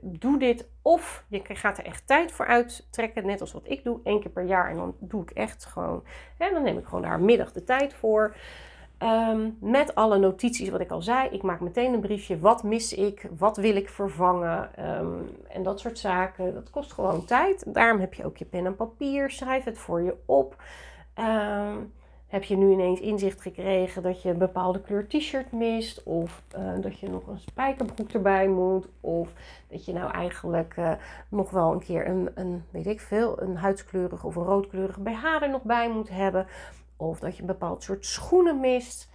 doe 0.00 0.38
dit 0.38 0.68
of 0.82 1.24
je 1.28 1.42
gaat 1.44 1.78
er 1.78 1.84
echt 1.84 2.06
tijd 2.06 2.32
voor 2.32 2.46
uittrekken, 2.46 3.26
net 3.26 3.40
als 3.40 3.52
wat 3.52 3.68
ik 3.68 3.84
doe, 3.84 4.00
één 4.04 4.20
keer 4.20 4.30
per 4.30 4.44
jaar. 4.44 4.70
En 4.70 4.76
dan 4.76 4.94
doe 4.98 5.22
ik 5.22 5.30
echt 5.30 5.64
gewoon, 5.64 6.04
hè, 6.38 6.50
dan 6.50 6.62
neem 6.62 6.78
ik 6.78 6.84
gewoon 6.84 7.02
daar 7.02 7.20
middag 7.20 7.52
de 7.52 7.64
tijd 7.64 7.94
voor. 7.94 8.36
Um, 9.02 9.56
met 9.60 9.94
alle 9.94 10.18
notities 10.18 10.68
wat 10.68 10.80
ik 10.80 10.90
al 10.90 11.02
zei. 11.02 11.28
Ik 11.28 11.42
maak 11.42 11.60
meteen 11.60 11.92
een 11.92 12.00
briefje. 12.00 12.38
Wat 12.38 12.62
mis 12.62 12.94
ik? 12.94 13.28
Wat 13.38 13.56
wil 13.56 13.76
ik 13.76 13.88
vervangen? 13.88 14.70
Um, 14.98 15.30
en 15.48 15.62
dat 15.62 15.80
soort 15.80 15.98
zaken. 15.98 16.54
Dat 16.54 16.70
kost 16.70 16.92
gewoon 16.92 17.24
tijd. 17.24 17.74
Daarom 17.74 18.00
heb 18.00 18.14
je 18.14 18.24
ook 18.24 18.36
je 18.36 18.44
pen 18.44 18.66
en 18.66 18.76
papier. 18.76 19.30
Schrijf 19.30 19.64
het 19.64 19.78
voor 19.78 20.02
je 20.02 20.14
op. 20.26 20.56
Um, 21.18 21.92
heb 22.32 22.44
je 22.44 22.56
nu 22.56 22.72
ineens 22.72 23.00
inzicht 23.00 23.40
gekregen 23.40 24.02
dat 24.02 24.22
je 24.22 24.28
een 24.28 24.38
bepaalde 24.38 24.80
kleur 24.80 25.08
t-shirt 25.08 25.52
mist? 25.52 26.02
Of 26.02 26.42
uh, 26.58 26.72
dat 26.80 26.98
je 26.98 27.08
nog 27.08 27.26
een 27.26 27.38
spijkerbroek 27.38 28.10
erbij 28.10 28.48
moet? 28.48 28.88
Of 29.00 29.32
dat 29.68 29.84
je 29.84 29.92
nou 29.92 30.10
eigenlijk 30.10 30.74
uh, 30.78 30.92
nog 31.28 31.50
wel 31.50 31.72
een 31.72 31.84
keer 31.84 32.08
een, 32.08 32.30
een, 32.34 32.64
weet 32.70 32.86
ik 32.86 33.00
veel, 33.00 33.42
een 33.42 33.56
huidskleurige 33.56 34.26
of 34.26 34.36
een 34.36 34.44
roodkleurige 34.44 35.00
BH 35.00 35.24
er 35.24 35.50
nog 35.50 35.62
bij 35.62 35.90
moet 35.90 36.08
hebben? 36.08 36.46
Of 37.08 37.18
dat 37.18 37.34
je 37.34 37.40
een 37.40 37.46
bepaald 37.46 37.82
soort 37.82 38.06
schoenen 38.06 38.60
mist. 38.60 39.10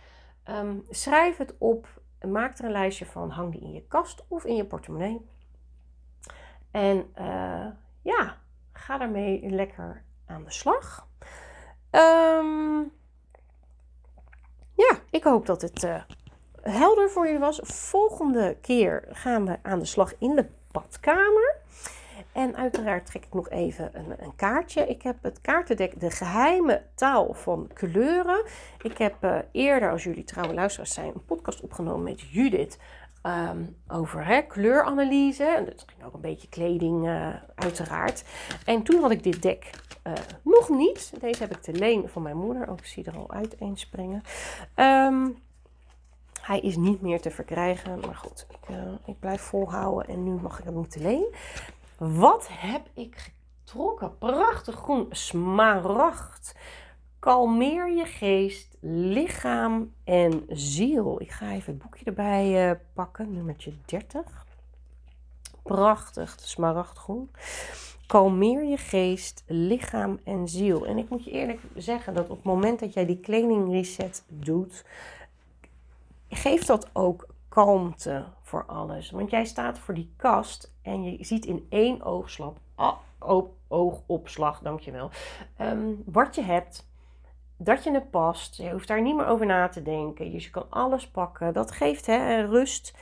Um, 0.49 0.85
schrijf 0.89 1.37
het 1.37 1.55
op, 1.57 2.01
maak 2.27 2.57
er 2.57 2.65
een 2.65 2.71
lijstje 2.71 3.05
van, 3.05 3.29
hang 3.29 3.51
die 3.51 3.61
in 3.61 3.73
je 3.73 3.87
kast 3.87 4.25
of 4.27 4.45
in 4.45 4.55
je 4.55 4.65
portemonnee. 4.65 5.29
En 6.71 7.13
uh, 7.19 7.67
ja, 8.01 8.37
ga 8.73 8.97
daarmee 8.97 9.49
lekker 9.49 10.03
aan 10.25 10.43
de 10.43 10.51
slag. 10.51 11.07
Um, 11.91 12.91
ja, 14.73 14.99
ik 15.09 15.23
hoop 15.23 15.45
dat 15.45 15.61
het 15.61 15.83
uh, 15.83 16.01
helder 16.61 17.09
voor 17.09 17.27
je 17.27 17.39
was. 17.39 17.59
Volgende 17.63 18.57
keer 18.61 19.07
gaan 19.09 19.45
we 19.45 19.59
aan 19.63 19.79
de 19.79 19.85
slag 19.85 20.17
in 20.17 20.35
de 20.35 20.49
badkamer. 20.71 21.56
En 22.37 22.55
uiteraard 22.55 23.05
trek 23.05 23.25
ik 23.25 23.33
nog 23.33 23.49
even 23.49 23.89
een, 23.93 24.23
een, 24.23 24.35
kaartje. 24.35 24.87
Ik 24.87 25.01
heb 25.01 25.15
het 25.21 25.41
kaartendek 25.41 25.99
De 25.99 26.11
Geheime 26.11 26.81
Taal 26.95 27.33
van 27.33 27.69
Kleuren. 27.73 28.43
Ik 28.81 28.97
heb 28.97 29.23
uh, 29.23 29.37
eerder, 29.51 29.91
als 29.91 30.03
jullie 30.03 30.23
trouwe 30.23 30.53
luisteraars 30.53 30.93
zijn, 30.93 31.07
een 31.13 31.25
podcast 31.25 31.61
opgenomen 31.61 32.03
met 32.03 32.21
Judith. 32.21 32.79
Um, 33.23 33.75
over 33.87 34.25
hè, 34.25 34.41
kleuranalyse. 34.41 35.43
En 35.43 35.65
dat 35.65 35.85
ging 35.87 36.03
ook 36.03 36.13
een 36.13 36.21
beetje 36.21 36.49
kleding, 36.49 37.07
uh, 37.07 37.35
uiteraard. 37.55 38.23
En 38.65 38.83
toen 38.83 39.01
had 39.01 39.11
ik 39.11 39.23
dit 39.23 39.41
dek 39.41 39.69
uh, 40.07 40.13
nog 40.43 40.69
niet. 40.69 41.13
Deze 41.19 41.41
heb 41.41 41.51
ik 41.51 41.61
te 41.61 41.73
leen 41.73 42.09
van 42.09 42.21
mijn 42.21 42.37
moeder. 42.37 42.69
Ook 42.69 42.85
zie 42.85 43.05
er 43.05 43.17
al 43.17 43.31
uit 43.31 43.55
een 43.59 43.77
springen. 43.77 44.21
Um, 44.75 45.37
hij 46.41 46.59
is 46.59 46.75
niet 46.75 47.01
meer 47.01 47.21
te 47.21 47.31
verkrijgen. 47.31 47.99
Maar 47.99 48.15
goed, 48.15 48.47
ik, 48.49 48.75
ik 49.05 49.19
blijf 49.19 49.41
volhouden. 49.41 50.07
En 50.07 50.23
nu 50.23 50.31
mag 50.31 50.59
ik 50.59 50.65
hem 50.65 50.77
niet 50.77 50.91
te 50.91 51.01
leen. 51.01 51.35
Wat 51.97 52.47
heb 52.51 52.89
ik 52.93 53.33
getrokken? 53.63 54.17
Prachtig 54.17 54.75
groen 54.75 55.07
smaragd. 55.09 56.55
Kalmeer 57.19 57.91
je 57.91 58.05
geest, 58.05 58.77
lichaam 58.81 59.93
en 60.03 60.45
ziel. 60.49 61.21
Ik 61.21 61.31
ga 61.31 61.51
even 61.51 61.73
het 61.73 61.81
boekje 61.81 62.05
erbij 62.05 62.69
uh, 62.69 62.75
pakken, 62.93 63.33
nummertje 63.33 63.73
30. 63.85 64.45
Prachtig, 65.63 66.37
smaragdgroen. 66.39 67.31
Kalmeer 68.07 68.63
je 68.63 68.77
geest, 68.77 69.43
lichaam 69.47 70.19
en 70.23 70.47
ziel. 70.47 70.85
En 70.85 70.97
ik 70.97 71.09
moet 71.09 71.23
je 71.23 71.31
eerlijk 71.31 71.61
zeggen 71.75 72.13
dat 72.13 72.29
op 72.29 72.35
het 72.35 72.45
moment 72.45 72.79
dat 72.79 72.93
jij 72.93 73.05
die 73.05 73.19
kleding 73.19 73.71
reset 73.71 74.23
doet, 74.27 74.85
geeft 76.29 76.67
dat 76.67 76.89
ook 76.93 77.27
kalmte 77.49 78.25
voor 78.47 78.65
alles. 78.65 79.11
Want 79.11 79.29
jij 79.29 79.45
staat 79.45 79.79
voor 79.79 79.93
die 79.93 80.13
kast 80.17 80.73
en 80.81 81.03
je 81.03 81.25
ziet 81.25 81.45
in 81.45 81.65
één 81.69 82.03
oogslag, 82.03 82.53
oh, 83.19 83.49
oogopslag, 83.67 84.59
dankjewel, 84.59 85.09
um, 85.61 86.03
wat 86.05 86.35
je 86.35 86.41
hebt, 86.41 86.89
dat 87.57 87.83
je 87.83 87.91
het 87.91 88.09
past. 88.09 88.55
Je 88.55 88.71
hoeft 88.71 88.87
daar 88.87 89.01
niet 89.01 89.15
meer 89.15 89.25
over 89.25 89.45
na 89.45 89.67
te 89.67 89.81
denken. 89.81 90.31
Dus 90.31 90.43
je 90.43 90.49
kan 90.49 90.65
alles 90.69 91.09
pakken. 91.09 91.53
Dat 91.53 91.71
geeft 91.71 92.05
hè, 92.05 92.45
rust 92.45 92.97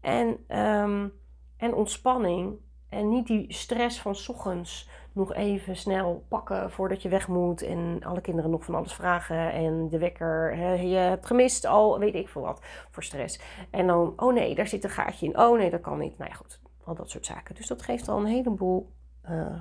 en, 0.00 0.58
um, 0.58 1.12
en 1.56 1.74
ontspanning. 1.74 2.58
En 2.88 3.08
niet 3.08 3.26
die 3.26 3.52
stress 3.52 4.00
van 4.00 4.16
ochtends 4.28 4.88
nog 5.16 5.34
even 5.34 5.76
snel 5.76 6.24
pakken 6.28 6.70
voordat 6.70 7.02
je 7.02 7.08
weg 7.08 7.28
moet. 7.28 7.62
En 7.62 8.00
alle 8.02 8.20
kinderen 8.20 8.50
nog 8.50 8.64
van 8.64 8.74
alles 8.74 8.94
vragen. 8.94 9.52
En 9.52 9.88
de 9.88 9.98
wekker, 9.98 10.56
hè, 10.56 10.72
je 10.72 10.96
hebt 10.96 11.26
gemist 11.26 11.64
al, 11.64 11.98
weet 11.98 12.14
ik 12.14 12.28
veel 12.28 12.42
wat, 12.42 12.62
voor 12.90 13.02
stress. 13.02 13.40
En 13.70 13.86
dan, 13.86 14.12
oh 14.16 14.34
nee, 14.34 14.54
daar 14.54 14.66
zit 14.66 14.84
een 14.84 14.90
gaatje 14.90 15.26
in. 15.26 15.38
Oh 15.38 15.58
nee, 15.58 15.70
dat 15.70 15.80
kan 15.80 15.98
niet. 15.98 16.18
Nou 16.18 16.30
ja, 16.30 16.36
goed, 16.36 16.60
al 16.84 16.94
dat 16.94 17.10
soort 17.10 17.26
zaken. 17.26 17.54
Dus 17.54 17.66
dat 17.66 17.82
geeft 17.82 18.08
al 18.08 18.18
een 18.18 18.26
heleboel 18.26 18.92
uh, 19.28 19.60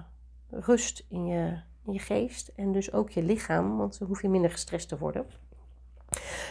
rust 0.49 1.05
in 1.09 1.25
je, 1.25 1.59
in 1.85 1.93
je 1.93 1.99
geest. 1.99 2.47
En 2.47 2.71
dus 2.71 2.93
ook 2.93 3.09
je 3.09 3.23
lichaam, 3.23 3.77
want 3.77 3.99
dan 3.99 4.07
hoef 4.07 4.21
je 4.21 4.29
minder 4.29 4.51
gestrest 4.51 4.89
te 4.89 4.97
worden. 4.97 5.25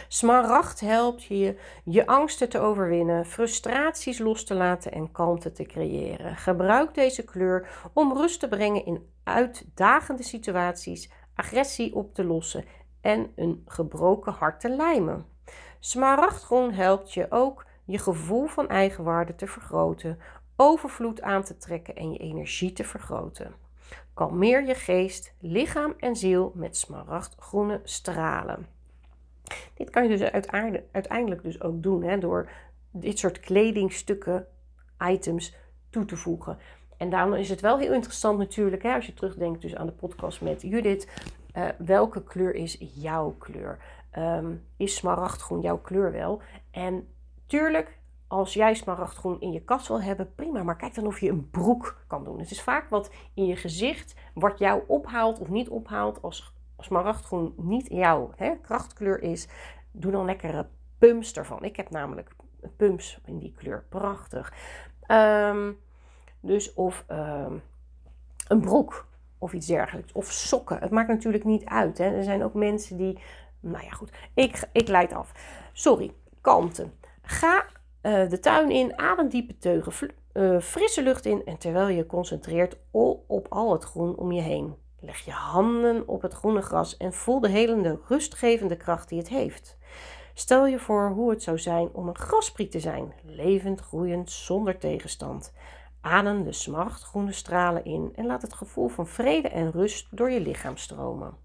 Smaragd 0.07 0.79
helpt 0.79 1.23
je 1.23 1.59
je 1.83 2.07
angsten 2.07 2.49
te 2.49 2.59
overwinnen, 2.59 3.25
frustraties 3.25 4.19
los 4.19 4.43
te 4.43 4.53
laten 4.53 4.91
en 4.91 5.11
kalmte 5.11 5.51
te 5.51 5.63
creëren. 5.63 6.35
Gebruik 6.35 6.93
deze 6.93 7.23
kleur 7.23 7.89
om 7.93 8.17
rust 8.17 8.39
te 8.39 8.47
brengen 8.47 8.85
in 8.85 9.09
uitdagende 9.23 10.23
situaties, 10.23 11.09
agressie 11.35 11.95
op 11.95 12.13
te 12.13 12.23
lossen 12.23 12.65
en 13.01 13.31
een 13.35 13.63
gebroken 13.65 14.33
hart 14.33 14.59
te 14.59 14.69
lijmen. 14.69 15.25
Smaragdgroen 15.79 16.73
helpt 16.73 17.13
je 17.13 17.25
ook 17.29 17.65
je 17.85 17.97
gevoel 17.97 18.45
van 18.45 18.69
eigenwaarde 18.69 19.35
te 19.35 19.47
vergroten, 19.47 20.19
overvloed 20.55 21.21
aan 21.21 21.43
te 21.43 21.57
trekken 21.57 21.95
en 21.95 22.11
je 22.11 22.17
energie 22.17 22.73
te 22.73 22.83
vergroten. 22.83 23.55
Kalmeer 24.13 24.65
je 24.65 24.75
geest, 24.75 25.33
lichaam 25.39 25.93
en 25.97 26.15
ziel 26.15 26.51
met 26.55 26.77
smaragdgroene 26.77 27.81
stralen. 27.83 28.74
Dit 29.75 29.89
kan 29.89 30.03
je 30.03 30.17
dus 30.17 30.31
uiteindelijk 30.91 31.43
dus 31.43 31.61
ook 31.61 31.83
doen 31.83 32.03
hè, 32.03 32.17
door 32.17 32.49
dit 32.91 33.19
soort 33.19 33.39
kledingstukken, 33.39 34.47
items 34.99 35.55
toe 35.89 36.05
te 36.05 36.15
voegen. 36.15 36.57
En 36.97 37.09
daarom 37.09 37.33
is 37.33 37.49
het 37.49 37.61
wel 37.61 37.77
heel 37.79 37.93
interessant 37.93 38.37
natuurlijk, 38.37 38.83
hè, 38.83 38.93
als 38.93 39.05
je 39.05 39.13
terugdenkt 39.13 39.61
dus 39.61 39.75
aan 39.75 39.85
de 39.85 39.91
podcast 39.91 40.41
met 40.41 40.61
Judith. 40.61 41.07
Uh, 41.57 41.65
welke 41.77 42.23
kleur 42.23 42.55
is 42.55 42.77
jouw 42.93 43.35
kleur? 43.37 43.79
Um, 44.17 44.63
is 44.77 44.95
smaragdgroen 44.95 45.61
jouw 45.61 45.77
kleur 45.77 46.11
wel? 46.11 46.41
En 46.71 47.07
tuurlijk, 47.45 47.97
als 48.27 48.53
jij 48.53 48.73
smaragdgroen 48.73 49.41
in 49.41 49.51
je 49.51 49.63
kast 49.63 49.87
wil 49.87 50.01
hebben, 50.01 50.33
prima. 50.35 50.63
Maar 50.63 50.77
kijk 50.77 50.95
dan 50.95 51.07
of 51.07 51.19
je 51.19 51.29
een 51.29 51.49
broek 51.49 52.03
kan 52.07 52.23
doen. 52.23 52.39
Het 52.39 52.51
is 52.51 52.61
vaak 52.61 52.89
wat 52.89 53.11
in 53.33 53.45
je 53.45 53.55
gezicht, 53.55 54.15
wat 54.33 54.59
jou 54.59 54.83
ophaalt 54.87 55.39
of 55.39 55.49
niet 55.49 55.69
ophaalt 55.69 56.21
als 56.21 56.54
smaragdgroen 56.85 57.53
niet 57.57 57.87
jouw 57.89 58.31
hè, 58.35 58.55
krachtkleur 58.61 59.21
is, 59.21 59.47
doe 59.91 60.11
dan 60.11 60.25
lekkere 60.25 60.67
pumps 60.97 61.33
ervan. 61.33 61.63
Ik 61.63 61.75
heb 61.75 61.89
namelijk 61.89 62.35
pumps 62.77 63.19
in 63.25 63.39
die 63.39 63.53
kleur. 63.57 63.85
Prachtig. 63.89 64.53
Um, 65.07 65.77
dus 66.39 66.73
of 66.73 67.05
um, 67.11 67.61
een 68.47 68.61
broek 68.61 69.07
of 69.37 69.53
iets 69.53 69.67
dergelijks. 69.67 70.11
Of 70.11 70.31
sokken. 70.31 70.79
Het 70.79 70.91
maakt 70.91 71.07
natuurlijk 71.07 71.43
niet 71.43 71.65
uit. 71.65 71.97
Hè. 71.97 72.05
Er 72.05 72.23
zijn 72.23 72.43
ook 72.43 72.53
mensen 72.53 72.97
die. 72.97 73.19
Nou 73.59 73.83
ja, 73.83 73.89
goed. 73.89 74.11
Ik, 74.33 74.69
ik 74.71 74.87
leid 74.87 75.13
af. 75.13 75.31
Sorry. 75.73 76.13
Kalmte. 76.41 76.89
Ga 77.21 77.65
eh, 78.01 78.29
de 78.29 78.39
tuin 78.39 78.71
in, 78.71 78.97
adem 78.97 79.29
diepe 79.29 79.57
teugen, 79.57 80.11
uh, 80.33 80.59
frisse 80.59 81.03
lucht 81.03 81.25
in 81.25 81.45
en 81.45 81.57
terwijl 81.57 81.87
je 81.87 82.05
concentreert 82.05 82.77
op 83.27 83.45
al 83.49 83.71
het 83.71 83.83
groen 83.83 84.15
om 84.15 84.31
je 84.31 84.41
heen. 84.41 84.75
Leg 85.05 85.25
je 85.25 85.31
handen 85.31 86.07
op 86.07 86.21
het 86.21 86.33
groene 86.33 86.61
gras 86.61 86.97
en 86.97 87.13
voel 87.13 87.39
de 87.39 87.49
helende, 87.49 87.99
rustgevende 88.07 88.77
kracht 88.77 89.09
die 89.09 89.17
het 89.17 89.29
heeft. 89.29 89.77
Stel 90.33 90.65
je 90.65 90.79
voor 90.79 91.09
hoe 91.09 91.29
het 91.29 91.43
zou 91.43 91.59
zijn 91.59 91.89
om 91.93 92.07
een 92.07 92.17
graspriet 92.17 92.71
te 92.71 92.79
zijn, 92.79 93.13
levend, 93.23 93.79
groeiend, 93.79 94.31
zonder 94.31 94.77
tegenstand. 94.77 95.53
Adem 96.01 96.43
de 96.43 96.51
smartgroene 96.51 97.31
stralen 97.31 97.85
in 97.85 98.11
en 98.15 98.25
laat 98.25 98.41
het 98.41 98.53
gevoel 98.53 98.87
van 98.87 99.07
vrede 99.07 99.47
en 99.47 99.71
rust 99.71 100.07
door 100.11 100.31
je 100.31 100.39
lichaam 100.39 100.77
stromen. 100.77 101.37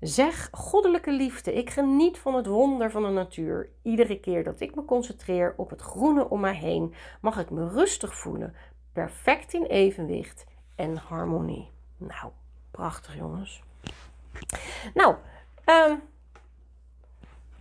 Zeg, 0.00 0.48
goddelijke 0.52 1.12
liefde, 1.12 1.52
ik 1.52 1.70
geniet 1.70 2.18
van 2.18 2.34
het 2.34 2.46
wonder 2.46 2.90
van 2.90 3.02
de 3.02 3.08
natuur. 3.08 3.70
Iedere 3.82 4.20
keer 4.20 4.44
dat 4.44 4.60
ik 4.60 4.74
me 4.74 4.84
concentreer 4.84 5.54
op 5.56 5.70
het 5.70 5.80
groene 5.80 6.28
om 6.28 6.40
mij 6.40 6.56
heen, 6.56 6.94
mag 7.20 7.38
ik 7.38 7.50
me 7.50 7.68
rustig 7.68 8.16
voelen, 8.16 8.54
perfect 8.92 9.54
in 9.54 9.64
evenwicht 9.64 10.44
en 10.76 10.96
harmonie. 10.96 11.78
Nou, 12.00 12.32
prachtig 12.70 13.16
jongens. 13.16 13.62
Nou, 14.94 15.14
um, 15.66 16.02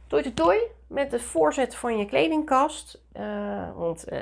toi 0.08 0.34
toi 0.34 0.58
met 0.88 1.12
het 1.12 1.22
voorzet 1.22 1.76
van 1.76 1.98
je 1.98 2.06
kledingkast. 2.06 3.02
Uh, 3.14 3.76
want 3.76 4.12
uh, 4.12 4.20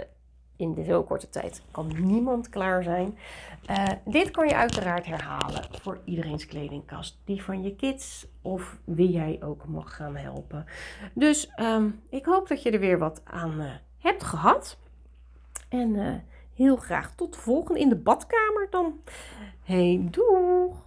in 0.55 0.73
de 0.73 0.81
heel 0.81 1.03
korte 1.03 1.29
tijd 1.29 1.61
kan 1.71 1.91
niemand 1.97 2.49
klaar 2.49 2.83
zijn. 2.83 3.17
Uh, 3.69 3.85
dit 4.05 4.31
kan 4.31 4.47
je 4.47 4.55
uiteraard 4.55 5.05
herhalen 5.05 5.63
voor 5.81 5.99
iedereen's 6.03 6.45
kledingkast. 6.45 7.17
Die 7.25 7.43
van 7.43 7.63
je 7.63 7.75
kids 7.75 8.27
of 8.41 8.77
wie 8.83 9.11
jij 9.11 9.39
ook 9.43 9.65
mag 9.67 9.95
gaan 9.95 10.15
helpen. 10.15 10.65
Dus 11.13 11.51
um, 11.59 12.01
ik 12.09 12.25
hoop 12.25 12.47
dat 12.47 12.63
je 12.63 12.71
er 12.71 12.79
weer 12.79 12.99
wat 12.99 13.21
aan 13.23 13.79
hebt 13.97 14.23
gehad. 14.23 14.77
En 15.69 16.23
heel 16.57 16.75
graag 16.75 17.15
tot 17.15 17.33
de 17.33 17.39
volgende 17.39 17.79
in 17.79 17.89
de 17.89 17.95
badkamer 17.95 18.67
dan. 18.69 18.99
Hey, 19.63 20.07
doeg! 20.11 20.85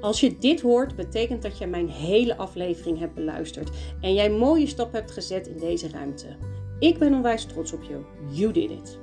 Als 0.00 0.20
je 0.20 0.38
dit 0.38 0.60
hoort, 0.60 0.96
betekent 0.96 1.42
dat 1.42 1.58
je 1.58 1.66
mijn 1.66 1.88
hele 1.88 2.36
aflevering 2.36 2.98
hebt 2.98 3.14
beluisterd 3.14 3.70
en 4.00 4.14
jij 4.14 4.30
mooie 4.30 4.66
stap 4.66 4.92
hebt 4.92 5.10
gezet 5.10 5.46
in 5.46 5.58
deze 5.58 5.88
ruimte. 5.88 6.36
Ik 6.78 6.98
ben 6.98 7.14
onwijs 7.14 7.44
trots 7.44 7.72
op 7.72 7.82
je. 7.82 8.00
You 8.30 8.52
did 8.52 8.70
it. 8.70 8.98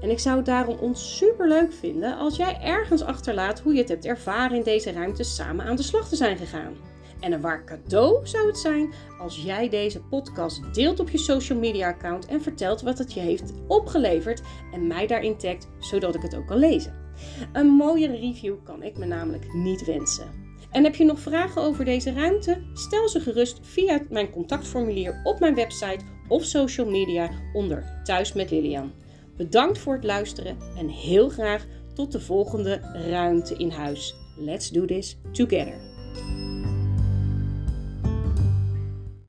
En 0.00 0.10
ik 0.10 0.18
zou 0.18 0.36
het 0.36 0.46
daarom 0.46 0.78
ons 0.78 1.16
super 1.16 1.48
leuk 1.48 1.72
vinden 1.72 2.18
als 2.18 2.36
jij 2.36 2.60
ergens 2.60 3.02
achterlaat 3.02 3.60
hoe 3.60 3.72
je 3.72 3.78
het 3.80 3.88
hebt 3.88 4.04
ervaren 4.04 4.56
in 4.56 4.62
deze 4.62 4.92
ruimte 4.92 5.22
samen 5.22 5.66
aan 5.66 5.76
de 5.76 5.82
slag 5.82 6.08
te 6.08 6.16
zijn 6.16 6.36
gegaan. 6.36 6.76
En 7.20 7.32
een 7.32 7.40
waar 7.40 7.64
cadeau 7.64 8.26
zou 8.26 8.46
het 8.46 8.58
zijn 8.58 8.92
als 9.18 9.42
jij 9.42 9.68
deze 9.68 10.00
podcast 10.00 10.74
deelt 10.74 11.00
op 11.00 11.10
je 11.10 11.18
social 11.18 11.58
media 11.58 11.88
account 11.88 12.26
en 12.26 12.42
vertelt 12.42 12.82
wat 12.82 12.98
het 12.98 13.12
je 13.12 13.20
heeft 13.20 13.52
opgeleverd 13.66 14.42
en 14.72 14.86
mij 14.86 15.06
daarin 15.06 15.36
tagt, 15.36 15.68
zodat 15.78 16.14
ik 16.14 16.22
het 16.22 16.36
ook 16.36 16.46
kan 16.46 16.58
lezen. 16.58 16.94
Een 17.52 17.66
mooiere 17.66 18.16
review 18.16 18.54
kan 18.64 18.82
ik 18.82 18.98
me 18.98 19.06
namelijk 19.06 19.52
niet 19.52 19.84
wensen. 19.84 20.46
En 20.70 20.84
heb 20.84 20.94
je 20.94 21.04
nog 21.04 21.20
vragen 21.20 21.62
over 21.62 21.84
deze 21.84 22.12
ruimte? 22.12 22.62
Stel 22.74 23.08
ze 23.08 23.20
gerust 23.20 23.58
via 23.62 24.00
mijn 24.10 24.30
contactformulier 24.30 25.20
op 25.24 25.40
mijn 25.40 25.54
website 25.54 26.04
of 26.28 26.44
social 26.44 26.90
media 26.90 27.30
onder 27.52 28.00
Thuis 28.04 28.32
met 28.32 28.50
Lilian. 28.50 28.92
Bedankt 29.36 29.78
voor 29.78 29.94
het 29.94 30.04
luisteren 30.04 30.56
en 30.76 30.88
heel 30.88 31.28
graag 31.28 31.66
tot 31.94 32.12
de 32.12 32.20
volgende 32.20 32.80
ruimte 33.10 33.54
in 33.56 33.70
huis. 33.70 34.14
Let's 34.36 34.70
do 34.70 34.84
this 34.84 35.16
together. 35.32 35.78